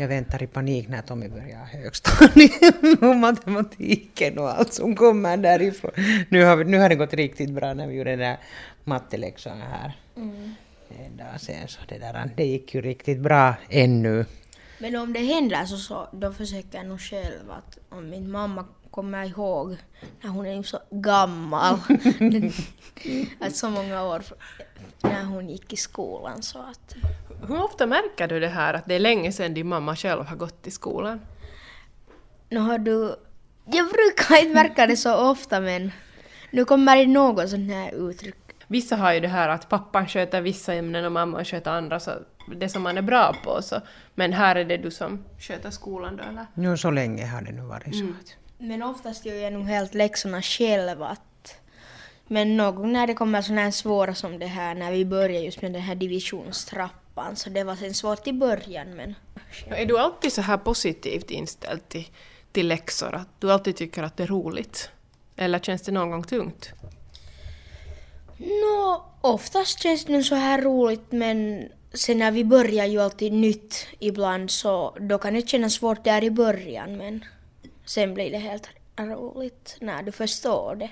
[0.00, 5.90] jag väntar i panik när Tommy börjar högstadiet och matematiken och allt som kommer därifrån.
[6.28, 8.38] Nu har, vi, nu har det gått riktigt bra när vi gjorde den där
[8.84, 9.92] matteläxorna här.
[11.04, 14.24] En dag sen så det där, det gick ju riktigt bra ännu.
[14.78, 18.64] Men om det händer så, så då försöker jag nog själv att om min mamma
[18.90, 19.76] kommer ihåg
[20.20, 21.78] när hon är så gammal,
[23.40, 24.22] att så många år
[25.02, 26.94] när hon gick i skolan så att
[27.48, 30.36] Hur ofta märker du det här att det är länge sedan din mamma själv har
[30.36, 31.20] gått i skolan?
[32.48, 33.16] Nu har du...
[33.64, 35.92] Jag brukar inte märka det så ofta men
[36.50, 38.36] nu kommer det något sånt här uttryck.
[38.66, 42.10] Vissa har ju det här att pappan sköter vissa ämnen och mamman sköter andra, så
[42.56, 43.62] det som man är bra på.
[43.62, 43.80] Så.
[44.14, 46.46] Men här är det du som sköter skolan då, eller?
[46.54, 48.02] Nu så länge har det nu varit så.
[48.02, 48.16] Mm.
[48.62, 51.20] Men oftast gör jag nog helt läxorna själv att
[52.26, 55.62] men någon när det kommer sådana här svåra som det här när vi börjar just
[55.62, 59.14] med den här divisionstrappan så det var sen svårt i början men
[59.66, 62.08] Är du alltid så här positivt inställd till,
[62.52, 63.14] till läxor?
[63.14, 64.90] Att du alltid tycker att det är roligt?
[65.36, 66.70] Eller känns det någon gång tungt?
[68.36, 73.86] Nå, oftast känns det så här roligt men sen när vi börjar ju alltid nytt
[73.98, 77.24] ibland så då kan det kännas svårt där i början men
[77.90, 80.90] sen blir det helt roligt när du förstår det.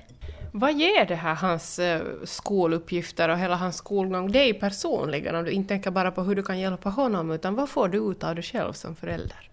[0.52, 5.34] Vad ger det här hans eh, skoluppgifter och hela hans skolgång dig personligen?
[5.34, 7.98] Om du inte tänker bara på hur du kan hjälpa honom, utan vad får du
[7.98, 9.50] ut av det själv som förälder?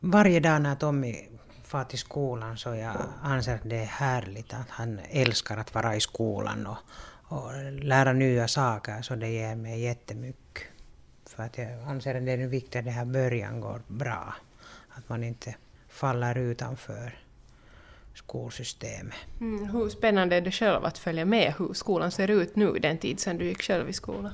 [0.00, 1.16] Varje dag när Tommy
[1.62, 5.96] far till skolan så jag anser att det är härligt att han älskar att vara
[5.96, 6.78] i skolan och,
[7.36, 10.64] och lära nya saker så det ger mig jättemycket.
[11.26, 14.34] För att jag anser att det är viktigt att det här början går bra.
[14.90, 15.54] Att man inte
[15.96, 17.18] faller utanför.
[18.14, 19.14] skolsystemet.
[19.40, 22.98] Mm, hur spännande är det själv att följa med hur skolan ser ut nu den
[22.98, 24.32] tid sedan du gick själv i skolan?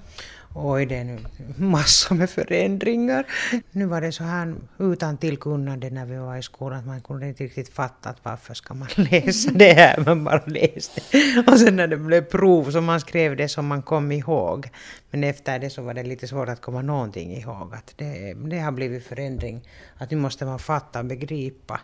[0.54, 1.18] Oj, det är nu
[1.56, 3.26] massor med förändringar.
[3.70, 7.28] Nu var det så här utan tillkunnande när vi var i skolan att man kunde
[7.28, 11.00] inte riktigt fatta att varför ska man läsa det här, man bara läste.
[11.46, 14.68] Och sen när det blev prov så man skrev det som man kom ihåg.
[15.10, 17.74] Men efter det så var det lite svårt att komma någonting ihåg.
[17.74, 21.80] Att det, det har blivit förändring, att nu måste man fatta och begripa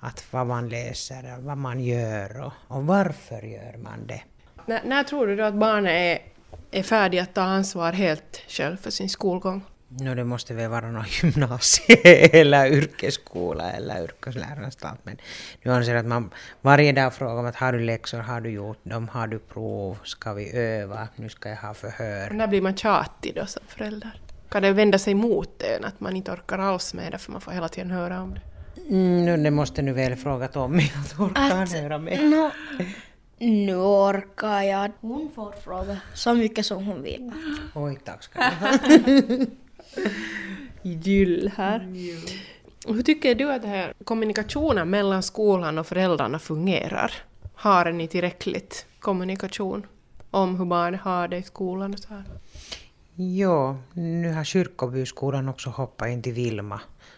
[0.00, 4.22] att vad man läser, vad man gör och, och varför gör man det.
[4.66, 6.31] När, när tror du då att barnet är,
[6.70, 9.64] är färdig att ta ansvar helt själv för sin skolgång?
[10.00, 11.96] No, det måste väl vara någon gymnasie
[12.40, 15.00] eller yrkesskola eller yrkesläraranstalt.
[15.02, 15.16] Men
[15.62, 18.78] nu anser att man varje dag frågar om att har du läxor, har du gjort
[18.84, 22.28] dem, har du prov, ska vi öva, nu ska jag ha förhör.
[22.30, 24.10] Och när blir man tjatig då som förälder?
[24.50, 27.40] Kan det vända sig mot en att man inte orkar alls med det för man
[27.40, 28.40] får hela tiden höra om det?
[28.88, 32.30] Mm, nu, det måste nu väl fråga Tommy att orkar Att- höra med.
[32.30, 32.50] Nå,
[33.50, 34.92] nu orkar jag.
[35.00, 37.32] Hon får fråga så mycket som hon vill.
[37.74, 39.46] Oj, tack ska du ha.
[40.82, 41.88] Idyll här.
[42.86, 47.12] Och Hur tycker du att det här kommunikationen mellan skolan och föräldrarna fungerar?
[47.54, 49.86] Har ni tillräckligt kommunikation
[50.30, 52.24] om hur barnet har det i skolan och så här?
[53.14, 56.32] Jo, nu har kyrkobyskolan också hoppat in till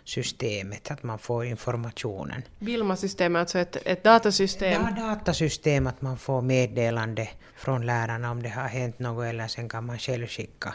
[0.04, 2.42] Vilma-systemet, att man får informationen.
[2.58, 4.82] Bilma-systemet, alltså ett, ett datasystem.
[4.96, 9.68] Ja, datasystem att man får meddelande från lärarna om det har hänt något eller sen
[9.68, 10.74] kan man själv skicka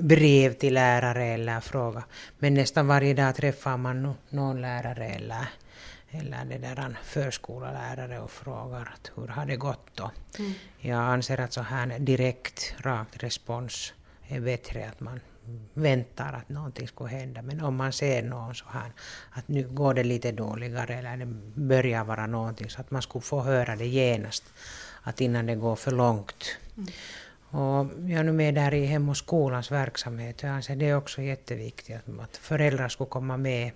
[0.00, 2.04] brev till lärare eller fråga.
[2.38, 5.46] Men nästan varje dag träffar man någon lärare eller,
[6.10, 10.10] eller det där en förskolalärare och frågar att hur har det gått då.
[10.38, 10.52] Mm.
[10.78, 13.92] Jag anser att så här direkt, rakt respons
[14.28, 15.20] är bättre att man
[15.74, 17.42] väntar att någonting ska hända.
[17.42, 18.92] Men om man ser någon så här
[19.30, 23.22] att nu går det lite dåligare eller det börjar vara någonting så att man skulle
[23.22, 24.44] få höra det genast.
[25.02, 26.56] Att innan det går för långt.
[27.50, 30.88] Och jag är nu med där i Hem och skolans verksamhet och jag anser det
[30.88, 33.70] är också jätteviktigt att, föräldrar skulle komma med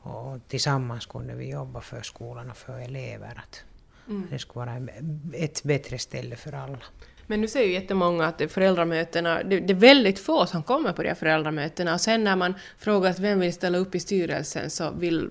[0.00, 3.42] och tillsammans kunde vi jobba för skolan och för elever.
[3.44, 3.64] Att
[4.08, 4.26] Mm.
[4.30, 4.88] det skulle vara
[5.32, 6.78] ett bättre ställe för alla.
[7.26, 11.02] Men nu säger ju jättemånga att föräldramötena, det, det är väldigt få som kommer på
[11.02, 14.70] de här föräldramötena och sen när man frågar att vem vill ställa upp i styrelsen
[14.70, 15.30] så vill,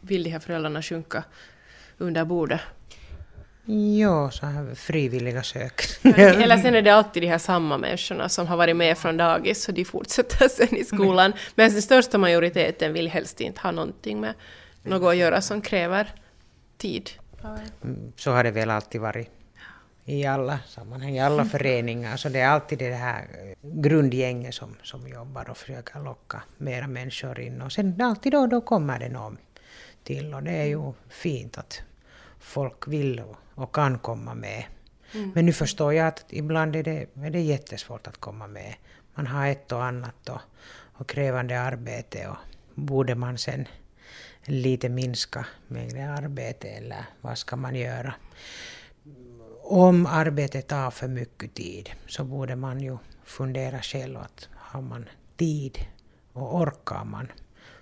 [0.00, 1.24] vill de här föräldrarna sjunka
[1.98, 2.60] under bordet.
[3.98, 5.82] Ja, så här frivilliga sök.
[6.02, 9.68] Eller sen är det alltid de här samma människorna som har varit med från dagis
[9.68, 11.32] och de fortsätter sen i skolan.
[11.54, 14.34] Men den största majoriteten vill helst inte ha någonting med
[14.82, 16.12] något att göra som kräver
[16.78, 17.10] tid.
[17.82, 19.39] Mm, Så har det väl alltid varit
[20.04, 22.16] i alla sammanhang, i alla föreningar.
[22.16, 23.26] Så det är alltid det här
[23.62, 27.62] grundgänget som, som jobbar och försöker locka mera människor in.
[27.62, 29.38] Och sen alltid då då kommer det någon
[30.04, 31.82] till och det är ju fint att
[32.38, 34.64] folk vill och, och kan komma med.
[35.14, 35.32] Mm.
[35.34, 38.74] Men nu förstår jag att ibland är det, är det jättesvårt att komma med.
[39.14, 40.40] Man har ett och annat och,
[40.92, 42.36] och krävande arbete och
[42.74, 43.68] borde man sen
[44.44, 48.14] lite minska mängden arbete eller vad ska man göra?
[49.72, 55.08] Om arbetet tar för mycket tid så borde man ju fundera själv att har man
[55.36, 55.78] tid
[56.32, 57.32] och orkar man?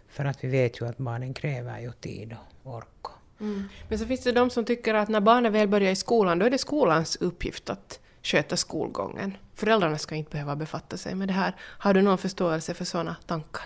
[0.09, 3.07] För att vi vet ju att barnen kräver ju tid och ork.
[3.41, 3.69] Mm.
[3.89, 6.47] Men så finns det de som tycker att när barnen väl börjar i skolan, då
[6.47, 9.37] är det skolans uppgift att sköta skolgången.
[9.55, 11.57] Föräldrarna ska inte behöva befatta sig med det här.
[11.61, 13.65] Har du någon förståelse för sådana tankar?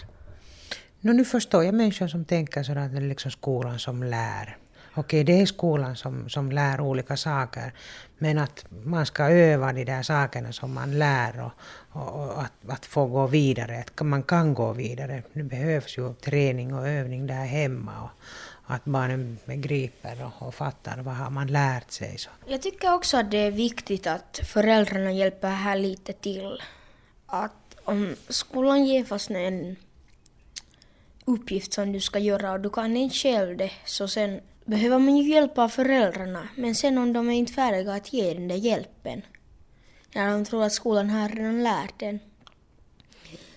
[1.00, 4.58] Nu förstår jag människor som tänker sådär att det är liksom skolan som lär.
[4.94, 7.72] Okej, det är skolan som, som lär olika saker,
[8.18, 11.52] men att man ska öva de där sakerna som man lär och,
[12.00, 15.22] och, och att, att få gå vidare, att man kan gå vidare.
[15.32, 18.10] Det behövs ju träning och övning där hemma och,
[18.66, 22.18] att barnen begriper och, och fattar vad har man lärt sig.
[22.18, 22.30] Så.
[22.46, 26.62] Jag tycker också att det är viktigt att föräldrarna hjälper här lite till.
[27.26, 29.76] Att om skolan ger fast en
[31.24, 35.16] uppgift som du ska göra och du kan inte själv det, så sen behöver man
[35.16, 36.48] ju hjälpa föräldrarna.
[36.56, 39.22] Men sen om de är inte färdiga att ge den där hjälpen,
[40.14, 42.18] när de tror att skolan har redan lärt den,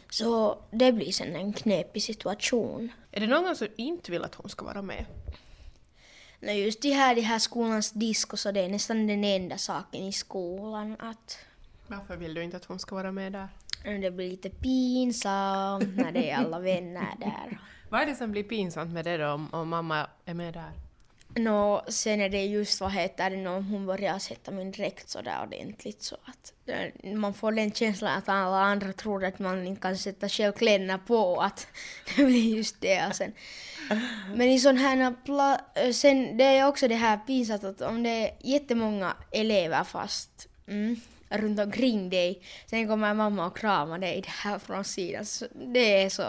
[0.10, 2.91] så det blir sen en knepig situation.
[3.12, 5.06] Är det någon som inte vill att hon ska vara med?
[6.39, 10.04] No just det här, det här skolans disco, så det är nästan den enda saken
[10.04, 11.38] i skolan att
[11.88, 13.48] Varför vill du inte att hon ska vara med där?
[14.02, 17.60] det blir lite pinsamt när det är alla vänner där.
[17.89, 20.72] Vad är det som blir pinsamt med det då om, om mamma är med där?
[21.38, 25.43] Nå, sen är det just vad heter det när hon börjar sätta min dräkt sådär
[25.43, 29.82] ordentligt så att eh, man får den känslan att alla andra tror att man inte
[29.82, 31.67] kan sätta själv kläderna på att
[32.15, 33.34] det blir just det och sen.
[34.36, 38.10] Men i sån här pla- sen det är också det här pinsamt att om det
[38.10, 40.95] är jättemånga elever fast mm,
[41.30, 46.04] runt omkring dig sen kommer mamma och kramar dig det här från sidan så det
[46.04, 46.24] är så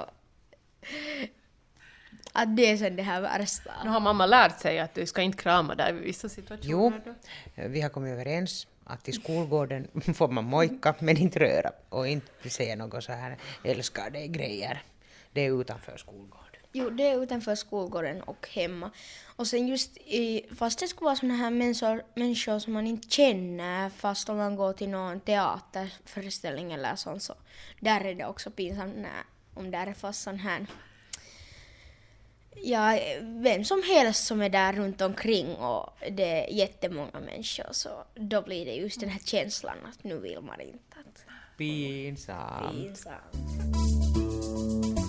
[2.37, 3.73] att det är sen det här värsta.
[3.85, 6.71] Nu har mamma lärt sig att du ska inte krama där i vissa situationer.
[6.71, 7.69] Jo, då.
[7.69, 12.51] vi har kommit överens att i skolgården får man mojka men inte röra och inte
[12.51, 14.83] säga något så här älskar dig grejer.
[15.33, 16.61] Det är utanför skolgården.
[16.73, 18.91] Jo, det är utanför skolgården och hemma.
[19.37, 23.09] Och sen just i, fast det skulle vara såna här människor, människor som man inte
[23.09, 27.35] känner, fast om man går till någon teaterföreställning eller sånt så
[27.81, 30.67] där är det också pinsamt när, om där är fast sån här
[32.63, 37.89] Ja, vem som helst som är där runt omkring och det är jättemånga människor så
[38.15, 41.25] då blir det just den här känslan att nu vill man inte att...
[41.59, 42.73] Pinsamt.
[42.73, 43.17] Pinsamt.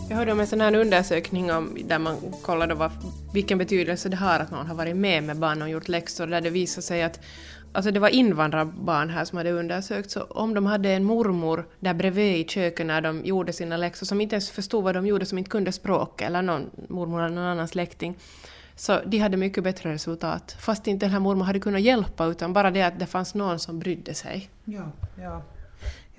[0.10, 2.92] Jag hörde om en sån här undersökning om, där man kollade vad,
[3.34, 6.42] vilken betydelse det har att någon har varit med med barn och gjort läxor, där
[6.42, 7.20] det visade sig att
[7.78, 11.94] alltså det var invandrarbarn här som hade undersökt, så om de hade en mormor där
[11.94, 15.26] bredvid i köket när de gjorde sina läxor, som inte ens förstod vad de gjorde,
[15.26, 18.18] som inte kunde språk, eller någon mormor eller någon annan släkting,
[18.76, 20.56] så de hade mycket bättre resultat.
[20.60, 23.60] Fast inte den här mormor hade kunnat hjälpa, utan bara det att det fanns någon
[23.60, 24.50] som brydde sig.
[24.66, 25.42] Ja, ja.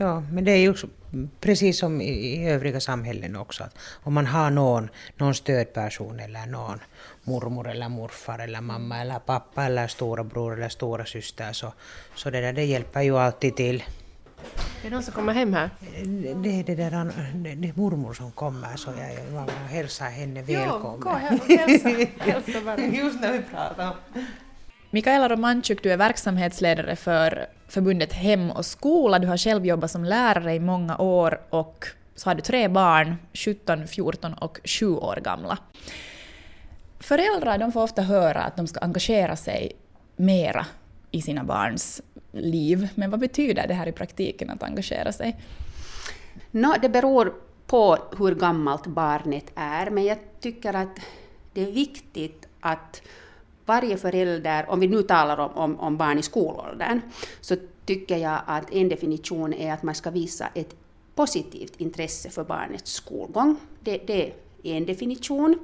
[0.00, 0.74] Ja, men det är ju
[1.40, 3.64] precis som i, övriga samhällen också.
[3.64, 6.78] Att om man har någon, någon stödperson eller någon
[7.24, 11.72] mormor eller morfar eller mamma eller pappa eller storebror eller stora syster så,
[12.14, 13.84] så det där det hjälper ju alltid till.
[14.82, 15.70] Det är någon som kommer hem här.
[16.42, 16.90] Det är det där,
[17.34, 21.00] det, det är mormor som kommer så jag, jag hälsar henne välkommen.
[21.00, 21.88] gå här och hälsa.
[22.18, 22.80] hälsa bara.
[22.80, 23.94] Just när vi pratar.
[24.90, 29.18] Mikaela Romanchuk, du är verksamhetsledare för förbundet Hem och skola.
[29.18, 33.16] Du har själv jobbat som lärare i många år och så har du tre barn,
[33.34, 35.58] 17, 14 och 7 år gamla.
[37.00, 39.72] Föräldrar de får ofta höra att de ska engagera sig
[40.16, 40.66] mera
[41.10, 42.88] i sina barns liv.
[42.94, 45.36] Men vad betyder det här i praktiken att engagera sig?
[46.50, 47.34] No, det beror
[47.66, 50.98] på hur gammalt barnet är, men jag tycker att
[51.52, 53.02] det är viktigt att
[53.68, 57.00] varje förälder, om vi nu talar om, om, om barn i skolåldern,
[57.40, 60.74] så tycker jag att en definition är att man ska visa ett
[61.14, 63.56] positivt intresse för barnets skolgång.
[63.80, 65.58] Det, det är en definition.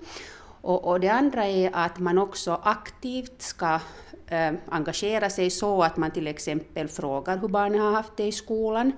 [0.62, 3.80] Och, och, det andra är att man också aktivt ska
[4.28, 8.32] eh, engagera sig så att man till exempel frågar hur barnet har haft det i
[8.32, 8.92] skolan.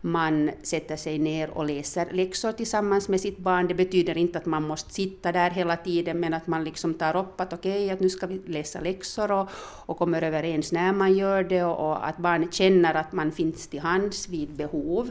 [0.00, 3.68] Man sätter sig ner och läser läxor tillsammans med sitt barn.
[3.68, 7.16] Det betyder inte att man måste sitta där hela tiden, men att man liksom tar
[7.16, 9.48] upp att okej, okay, att nu ska vi läsa läxor och,
[9.86, 13.68] och kommer överens när man gör det och, och att barnet känner att man finns
[13.68, 15.10] till hands vid behov.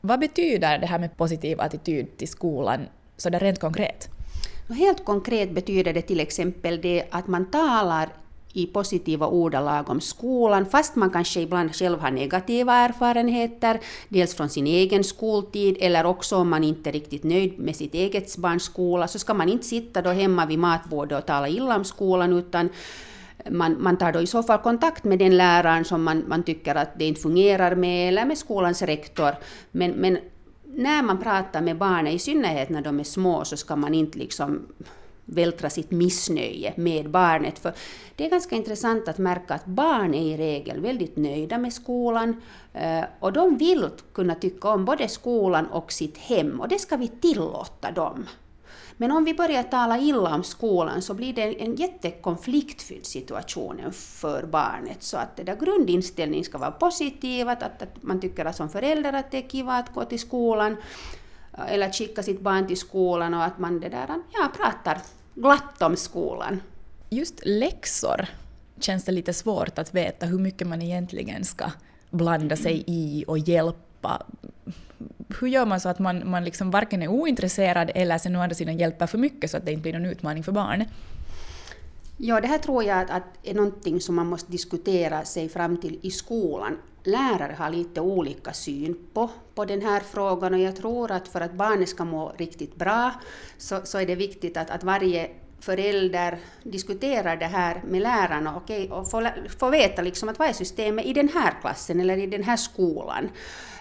[0.00, 2.80] Vad betyder det här med positiv attityd till skolan,
[3.16, 4.08] så det rent konkret?
[4.68, 8.08] Helt konkret betyder det till exempel det att man talar
[8.52, 14.48] i positiva ordalag om skolan, fast man kanske ibland själv har negativa erfarenheter, dels från
[14.48, 18.62] sin egen skoltid, eller också om man inte är riktigt nöjd med sitt eget barns
[18.62, 22.32] skola, så ska man inte sitta då hemma vid matbordet och tala illa om skolan,
[22.32, 22.68] utan
[23.50, 26.74] man, man tar då i så fall kontakt med den läraren som man, man tycker
[26.74, 29.34] att det inte fungerar med, eller med skolans rektor.
[29.70, 30.18] Men, men
[30.64, 34.18] när man pratar med barnen, i synnerhet när de är små, så ska man inte
[34.18, 34.66] liksom
[35.28, 37.58] vältra sitt missnöje med barnet.
[37.58, 37.72] För
[38.16, 42.42] det är ganska intressant att märka att barn är i regel väldigt nöjda med skolan
[42.72, 46.96] eh, och de vill kunna tycka om både skolan och sitt hem och det ska
[46.96, 48.26] vi tillåta dem.
[49.00, 54.42] Men om vi börjar tala illa om skolan så blir det en jättekonfliktfylld situation för
[54.42, 55.02] barnet.
[55.02, 59.12] Så att det där grundinställningen ska vara positiv, att, att man tycker att som förälder
[59.12, 60.76] att det är kiva att gå till skolan
[61.58, 64.98] eh, eller att skicka sitt barn till skolan och att man det där, ja, pratar
[65.38, 66.60] glatt om skolan.
[67.10, 68.26] Just läxor
[68.80, 71.70] känns det lite svårt att veta hur mycket man egentligen ska
[72.10, 74.22] blanda sig i och hjälpa.
[75.40, 78.54] Hur gör man så att man, man liksom varken är ointresserad eller sen å andra
[78.54, 80.88] sidan hjälper för mycket så att det inte blir någon utmaning för barnet?
[82.16, 85.76] Ja, det här tror jag att, att är någonting som man måste diskutera sig fram
[85.80, 86.76] till i skolan.
[87.08, 91.40] Lärare har lite olika syn på, på den här frågan och jag tror att för
[91.40, 93.12] att barnet ska må riktigt bra
[93.58, 98.88] så, så är det viktigt att, att varje förälder diskuterar det här med lärarna okay,
[98.88, 102.26] och får, får veta liksom att vad är systemet i den här klassen eller i
[102.26, 103.28] den här skolan.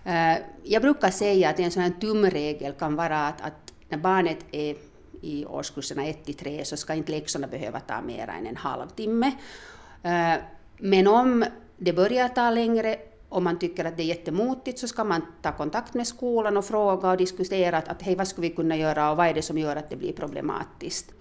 [0.06, 4.46] Uh, jag brukar säga att en sån här tumregel kan vara att, att när barnet
[4.52, 4.76] är
[5.22, 9.32] i årskurserna 1-3, så ska inte läxorna behöva ta mer än en halvtimme.
[10.04, 10.34] Eh,
[10.78, 11.46] men om
[11.78, 12.98] det börjar ta längre
[13.30, 16.66] om man tycker att det är jättemotigt så ska man ta kontakt med skolan och
[16.66, 19.42] fråga och diskutera att, att hej, vad skulle vi kunna göra och vad är det
[19.42, 21.14] som gör att det blir problematiskt.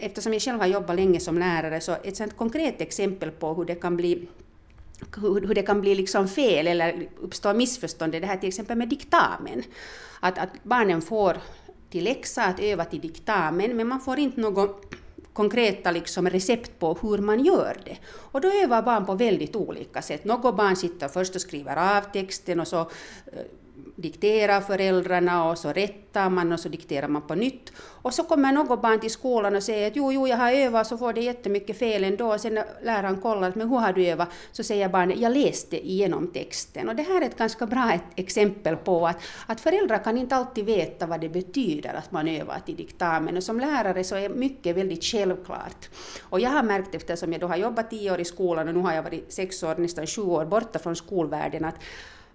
[0.00, 3.64] Eftersom jag själv har jobbat länge som lärare så ett sånt konkret exempel på hur
[3.64, 4.28] det kan bli
[5.16, 8.88] hur det kan bli liksom fel eller uppstå missförstånd är det här till exempel med
[8.88, 9.62] diktamen.
[10.20, 11.36] Att, att barnen får
[11.90, 14.68] till läxa att öva till diktamen men man får inte någon
[15.34, 17.96] konkreta liksom recept på hur man gör det.
[18.06, 20.24] Och då övar barn på väldigt olika sätt.
[20.24, 22.86] Något barn sitter först och skriver av texten och så eh,
[23.96, 27.72] dikterar föräldrarna och så rättar man och så dikterar man på nytt.
[27.78, 30.86] Och så kommer något barn till skolan och säger att jo, jo, jag har övat
[30.86, 32.32] så får det jättemycket fel ändå.
[32.32, 35.86] Och sen när läraren kollar men hur har du övat så säger barnet jag läste
[35.86, 36.88] igenom texten.
[36.88, 39.16] Och det här är ett ganska bra ett exempel på att,
[39.46, 43.36] att föräldrar kan inte alltid veta vad det betyder att man övar till diktamen.
[43.36, 45.88] Och som lärare så är mycket väldigt självklart.
[46.22, 48.80] Och jag har märkt eftersom jag då har jobbat tio år i skolan och nu
[48.80, 51.76] har jag varit sex år, nästan sju år borta från skolvärlden att,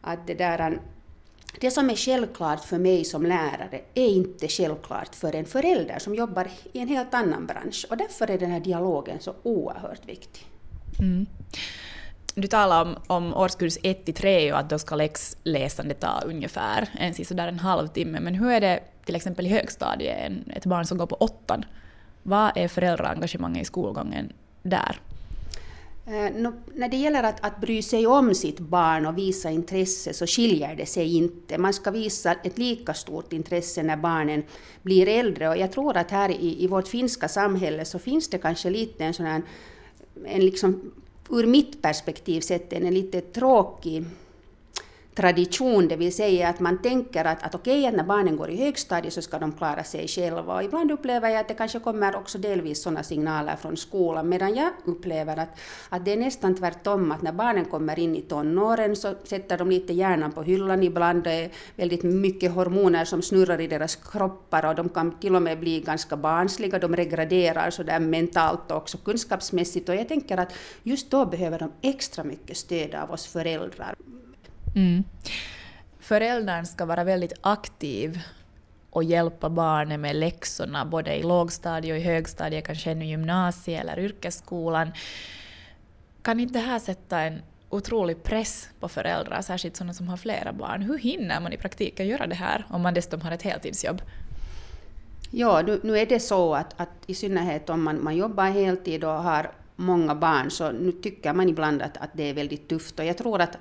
[0.02, 0.80] att det där
[1.60, 6.16] det som är självklart för mig som lärare är inte självklart för en förälder som
[6.16, 7.86] jobbar i en helt annan bransch.
[7.90, 10.46] Och därför är den här dialogen så oerhört viktig.
[11.00, 11.26] Mm.
[12.36, 16.90] Du talar om, om årskurs 1 till 3 och att då ska läxläsande ta ungefär
[17.00, 18.20] en, sådär en halvtimme.
[18.20, 21.66] Men hur är det till exempel i högstadiet, ett barn som går på åttan?
[22.24, 25.00] Vad är föräldraengagemanget i skolgången där?
[26.10, 30.28] Eh, när det gäller att, att bry sig om sitt barn och visa intresse så
[30.28, 31.58] skiljer det sig inte.
[31.58, 34.44] Man ska visa ett lika stort intresse när barnen
[34.82, 38.38] blir äldre och jag tror att här i, i vårt finska samhälle så finns det
[38.38, 39.42] kanske lite en sån här,
[40.26, 40.92] en liksom,
[41.30, 44.06] ur mitt perspektiv sett en lite tråkig
[45.20, 48.58] tradition, det vill säga att man tänker att, att okej, okay, när barnen går i
[48.58, 50.56] högstadiet så ska de klara sig själva.
[50.56, 54.56] Och ibland upplever jag att det kanske kommer också delvis sådana signaler från skolan, medan
[54.56, 55.50] jag upplever att,
[55.90, 59.70] att det är nästan tvärtom, att när barnen kommer in i tonåren så sätter de
[59.70, 64.66] lite hjärnan på hyllan ibland, det är väldigt mycket hormoner som snurrar i deras kroppar
[64.66, 68.98] och de kan till och med bli ganska barnsliga, de regraderar sådär mentalt och också
[68.98, 70.54] kunskapsmässigt och jag tänker att
[70.84, 73.96] just då behöver de extra mycket stöd av oss föräldrar.
[74.80, 75.04] Mm.
[76.00, 78.20] Föräldern ska vara väldigt aktiv
[78.90, 84.00] och hjälpa barnen med läxorna både i lågstadiet och i högstadiet, kanske ännu gymnasiet eller
[84.00, 84.92] yrkesskolan.
[86.22, 90.54] Kan inte det här sätta en otrolig press på föräldrar, särskilt sådana som har flera
[90.54, 90.82] barn?
[90.82, 94.02] Hur hinner man i praktiken göra det här om man dessutom har ett heltidsjobb?
[95.32, 99.04] Ja, nu, nu är det så att, att i synnerhet om man, man jobbar heltid
[99.04, 103.00] och har många barn så nu tycker man ibland att, att det är väldigt tufft
[103.00, 103.58] och jag tror att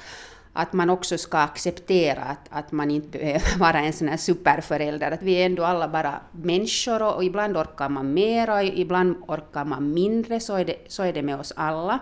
[0.58, 5.10] att man också ska acceptera att, att man inte behöver vara en sån här superförälder.
[5.10, 9.16] Att vi är ändå alla bara människor och, och ibland orkar man mer och ibland
[9.26, 10.40] orkar man mindre.
[10.40, 11.98] Så är det, så är det med oss alla.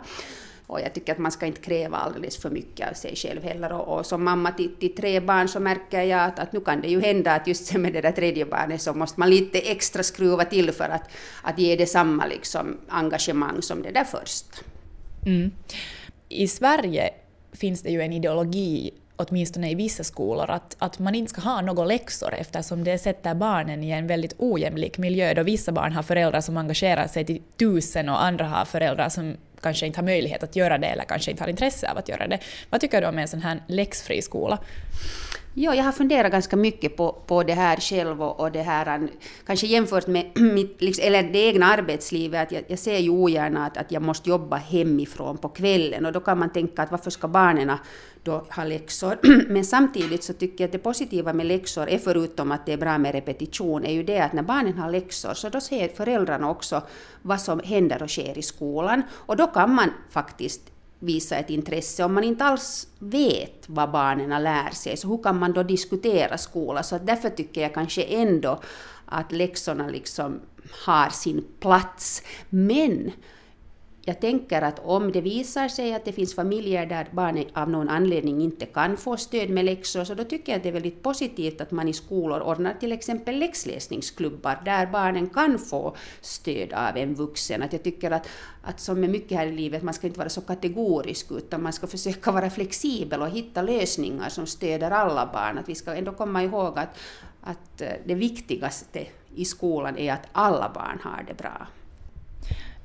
[0.67, 3.73] Och jag tycker att man ska inte kräva alldeles för mycket av sig själv heller.
[3.73, 6.81] Och, och som mamma till, till, tre barn så märker jag att, att nu kan
[6.81, 10.03] det ju hända att just med det där tredje barnet så måste man lite extra
[10.03, 11.11] skruva till för att,
[11.43, 14.57] att ge det samma liksom, engagemang som det där första.
[15.27, 15.51] Mm.
[16.29, 17.11] I Sverige
[17.57, 21.61] finns det ju en ideologi åtminstone i vissa skolor, att, att man inte ska ha
[21.61, 26.03] några läxor eftersom det sätter barnen i en väldigt ojämlik miljö då vissa barn har
[26.03, 30.43] föräldrar som engagerar sig till tusen och andra har föräldrar som kanske inte har möjlighet
[30.43, 32.39] att göra det eller kanske inte har intresse av att göra det.
[32.71, 34.59] Vad tycker du om en sån här läxfri skola?
[35.59, 39.09] Ja, jag har funderat ganska mycket på, på det här själv och, och det här,
[39.47, 43.67] kanske jämfört med mitt, liksom, eller det egna arbetslivet, att jag, jag ser ju ogärna
[43.67, 47.11] att, att jag måste jobba hemifrån på kvällen och då kan man tänka att varför
[47.11, 47.73] ska barnen
[48.23, 49.19] då ha läxor?
[49.53, 52.79] Men samtidigt så tycker jag att det positiva med läxor är förutom att det är
[52.79, 56.51] bra med repetition, är ju det att när barnen har läxor så då ser föräldrarna
[56.51, 56.83] också
[57.23, 60.63] vad som händer och sker i skolan och då kan man faktiskt
[60.99, 62.05] visa ett intresse.
[62.05, 66.39] Om man inte alls vet vad barnen lär sig, så hur kan man då diskutera
[66.39, 66.83] skola?
[66.83, 68.61] Så därför tycker jag kanske ändå
[69.07, 70.41] att läxorna liksom
[70.87, 72.23] har sin plats.
[72.49, 73.13] Men
[74.09, 77.89] jag tänker att om det visar sig att det finns familjer där barnen av någon
[77.89, 81.03] anledning inte kan få stöd med läxor, så då tycker jag att det är väldigt
[81.03, 86.97] positivt att man i skolor ordnar till exempel läxläsningsklubbar där barnen kan få stöd av
[86.97, 87.63] en vuxen.
[87.63, 88.29] Att jag tycker att,
[88.63, 91.73] att som med mycket här i livet, man ska inte vara så kategorisk utan man
[91.73, 95.59] ska försöka vara flexibel och hitta lösningar som stöder alla barn.
[95.59, 96.99] Att vi ska ändå komma ihåg att,
[97.41, 101.67] att det viktigaste i skolan är att alla barn har det bra.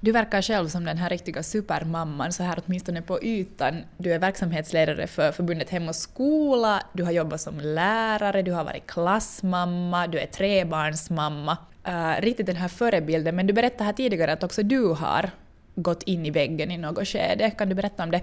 [0.03, 3.75] Du verkar själv som den här riktiga supermamman, så här åtminstone på ytan.
[3.97, 8.63] Du är verksamhetsledare för förbundet Hem och skola, du har jobbat som lärare, du har
[8.63, 11.57] varit klassmamma, du är trebarnsmamma.
[11.87, 15.29] uh, riktigt den här förebilden, men du berättade här tidigare att också du har
[15.75, 17.51] gått in i väggen i något skede.
[17.51, 18.21] Kan du berätta om det?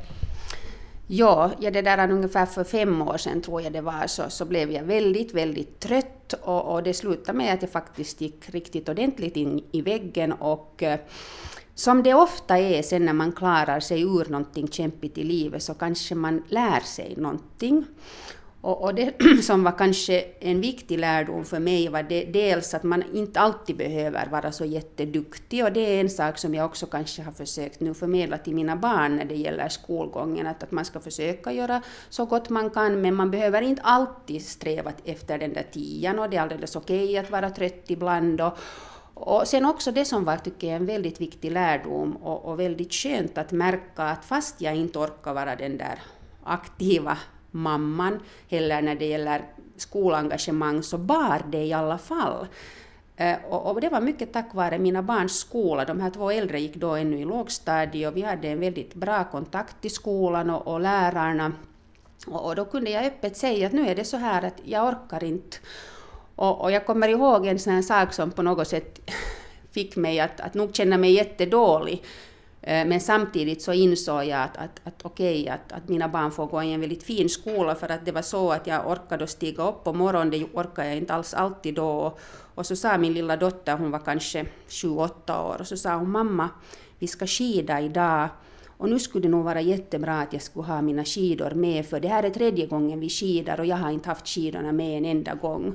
[1.07, 4.45] Ja, ja det där ungefär för fem år sedan tror jag det var, så, så
[4.45, 8.89] blev jag väldigt, väldigt trött och, och det slutade med att jag faktiskt gick riktigt
[8.89, 10.99] ordentligt in i väggen och eh,
[11.79, 15.75] som det ofta är sen när man klarar sig ur någonting kämpigt i livet så
[15.75, 17.85] kanske man lär sig någonting.
[18.61, 22.83] Och, och, det som var kanske en viktig lärdom för mig var det, dels att
[22.83, 26.87] man inte alltid behöver vara så jätteduktig och det är en sak som jag också
[26.87, 30.85] kanske har försökt nu förmedla till mina barn när det gäller skolgången, att, att man
[30.85, 35.53] ska försöka göra så gott man kan men man behöver inte alltid sträva efter den
[35.53, 38.41] där tian och det är alldeles okej okay att vara trött ibland.
[38.41, 38.59] Och,
[39.21, 42.93] och sen också det som var tycker jag, en väldigt viktig lärdom och, och väldigt
[42.93, 45.99] skönt att märka att fast jag inte orkar vara den där
[46.45, 47.19] aktiva
[47.51, 49.45] mamman heller när det gäller
[49.77, 52.47] skolengagemang så bar det i alla fall.
[53.17, 55.85] Eh, och, det var mycket tack vare mina barns skola.
[55.85, 59.25] De här två äldre gick då ännu i lågstadiet och vi hade en väldigt bra
[59.25, 61.53] kontakt i skolan och, och lärarna.
[62.27, 64.89] Och, och, då kunde jag öppet säga att nu är det så här att jag
[64.89, 65.57] orkar inte.
[66.39, 69.11] Och, och jag kommer ihåg en sån här sak som på något sätt
[69.71, 72.05] fick mig att, att nog känna mig jättedålig.
[72.63, 76.31] Eh, men samtidigt så insåg jag att, att, att okej, okay, att, att mina barn
[76.31, 79.27] får gå i en väldigt fin skola för att det var så att jag orkade
[79.27, 82.17] stiga upp på morgonen, det orkade jag inte alls alltid då.
[82.55, 85.97] Och så sa min lilla dotter, hon var kanske sju, åtta år, och så sa
[85.97, 86.49] hon mamma,
[86.99, 88.29] vi ska skida idag.
[88.77, 92.01] Och nu skulle det nog vara jättebra att jag skulle ha mina skidor med, för
[92.01, 95.05] det här är tredje gången vi skidar och jag har inte haft skidorna med en
[95.05, 95.75] enda gång.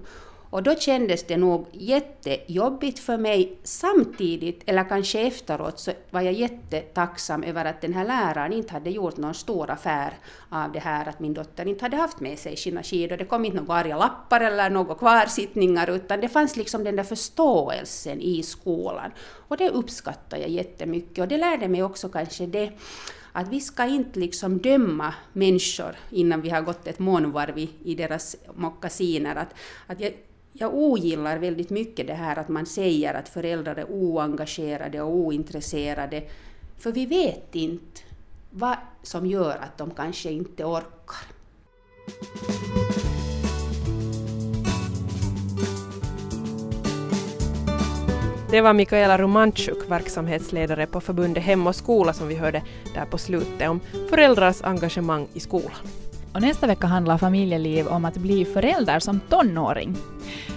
[0.53, 3.57] Och då kändes det nog jättejobbigt för mig.
[3.63, 8.89] Samtidigt, eller kanske efteråt, så var jag jättetacksam över att den här läraren inte hade
[8.89, 10.13] gjort någon stor affär
[10.49, 13.17] av det här att min dotter inte hade haft med sig sina skidor.
[13.17, 17.03] Det kom inte några arga lappar eller några kvarsittningar, utan det fanns liksom den där
[17.03, 19.11] förståelsen i skolan.
[19.47, 21.19] Och det uppskattar jag jättemycket.
[21.19, 22.71] Och det lärde mig också kanske det
[23.31, 27.95] att vi ska inte liksom döma människor innan vi har gått ett månvarv i, i
[27.95, 29.35] deras mockasiner.
[29.35, 29.53] Att,
[29.87, 30.13] att jag,
[30.53, 36.23] jag ogillar väldigt mycket det här att man säger att föräldrar är oengagerade och ointresserade.
[36.77, 38.01] För vi vet inte
[38.51, 41.27] vad som gör att de kanske inte orkar.
[48.51, 52.63] Det var Mikaela Romanchuk, verksamhetsledare på förbundet Hem och skola som vi hörde
[52.95, 53.79] där på slutet om
[54.09, 56.02] föräldrars engagemang i skolan.
[56.33, 59.95] Och nästa vecka handlar familjeliv om att bli förälder som tonåring.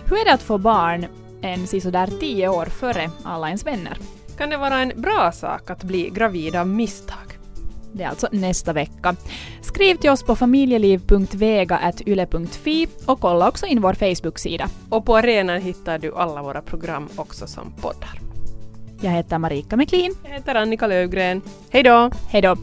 [0.04, 1.06] Hur är det att få barn
[1.42, 3.98] en sisådär tio år före alla ens vänner?
[4.38, 7.38] Kan det vara en bra sak att bli gravid av misstag?
[7.92, 9.16] Det är alltså nästa vecka.
[9.62, 14.68] Skriv till oss på familjeliv.vega.yle.fi och kolla också in vår Facebook-sida.
[14.88, 18.20] Och på arenan hittar du alla våra program också som poddar.
[19.00, 20.14] Jag heter Marika McLean.
[20.24, 21.42] Jag heter Annika Lövgren.
[21.70, 22.10] Hej då!
[22.28, 22.56] Hej då!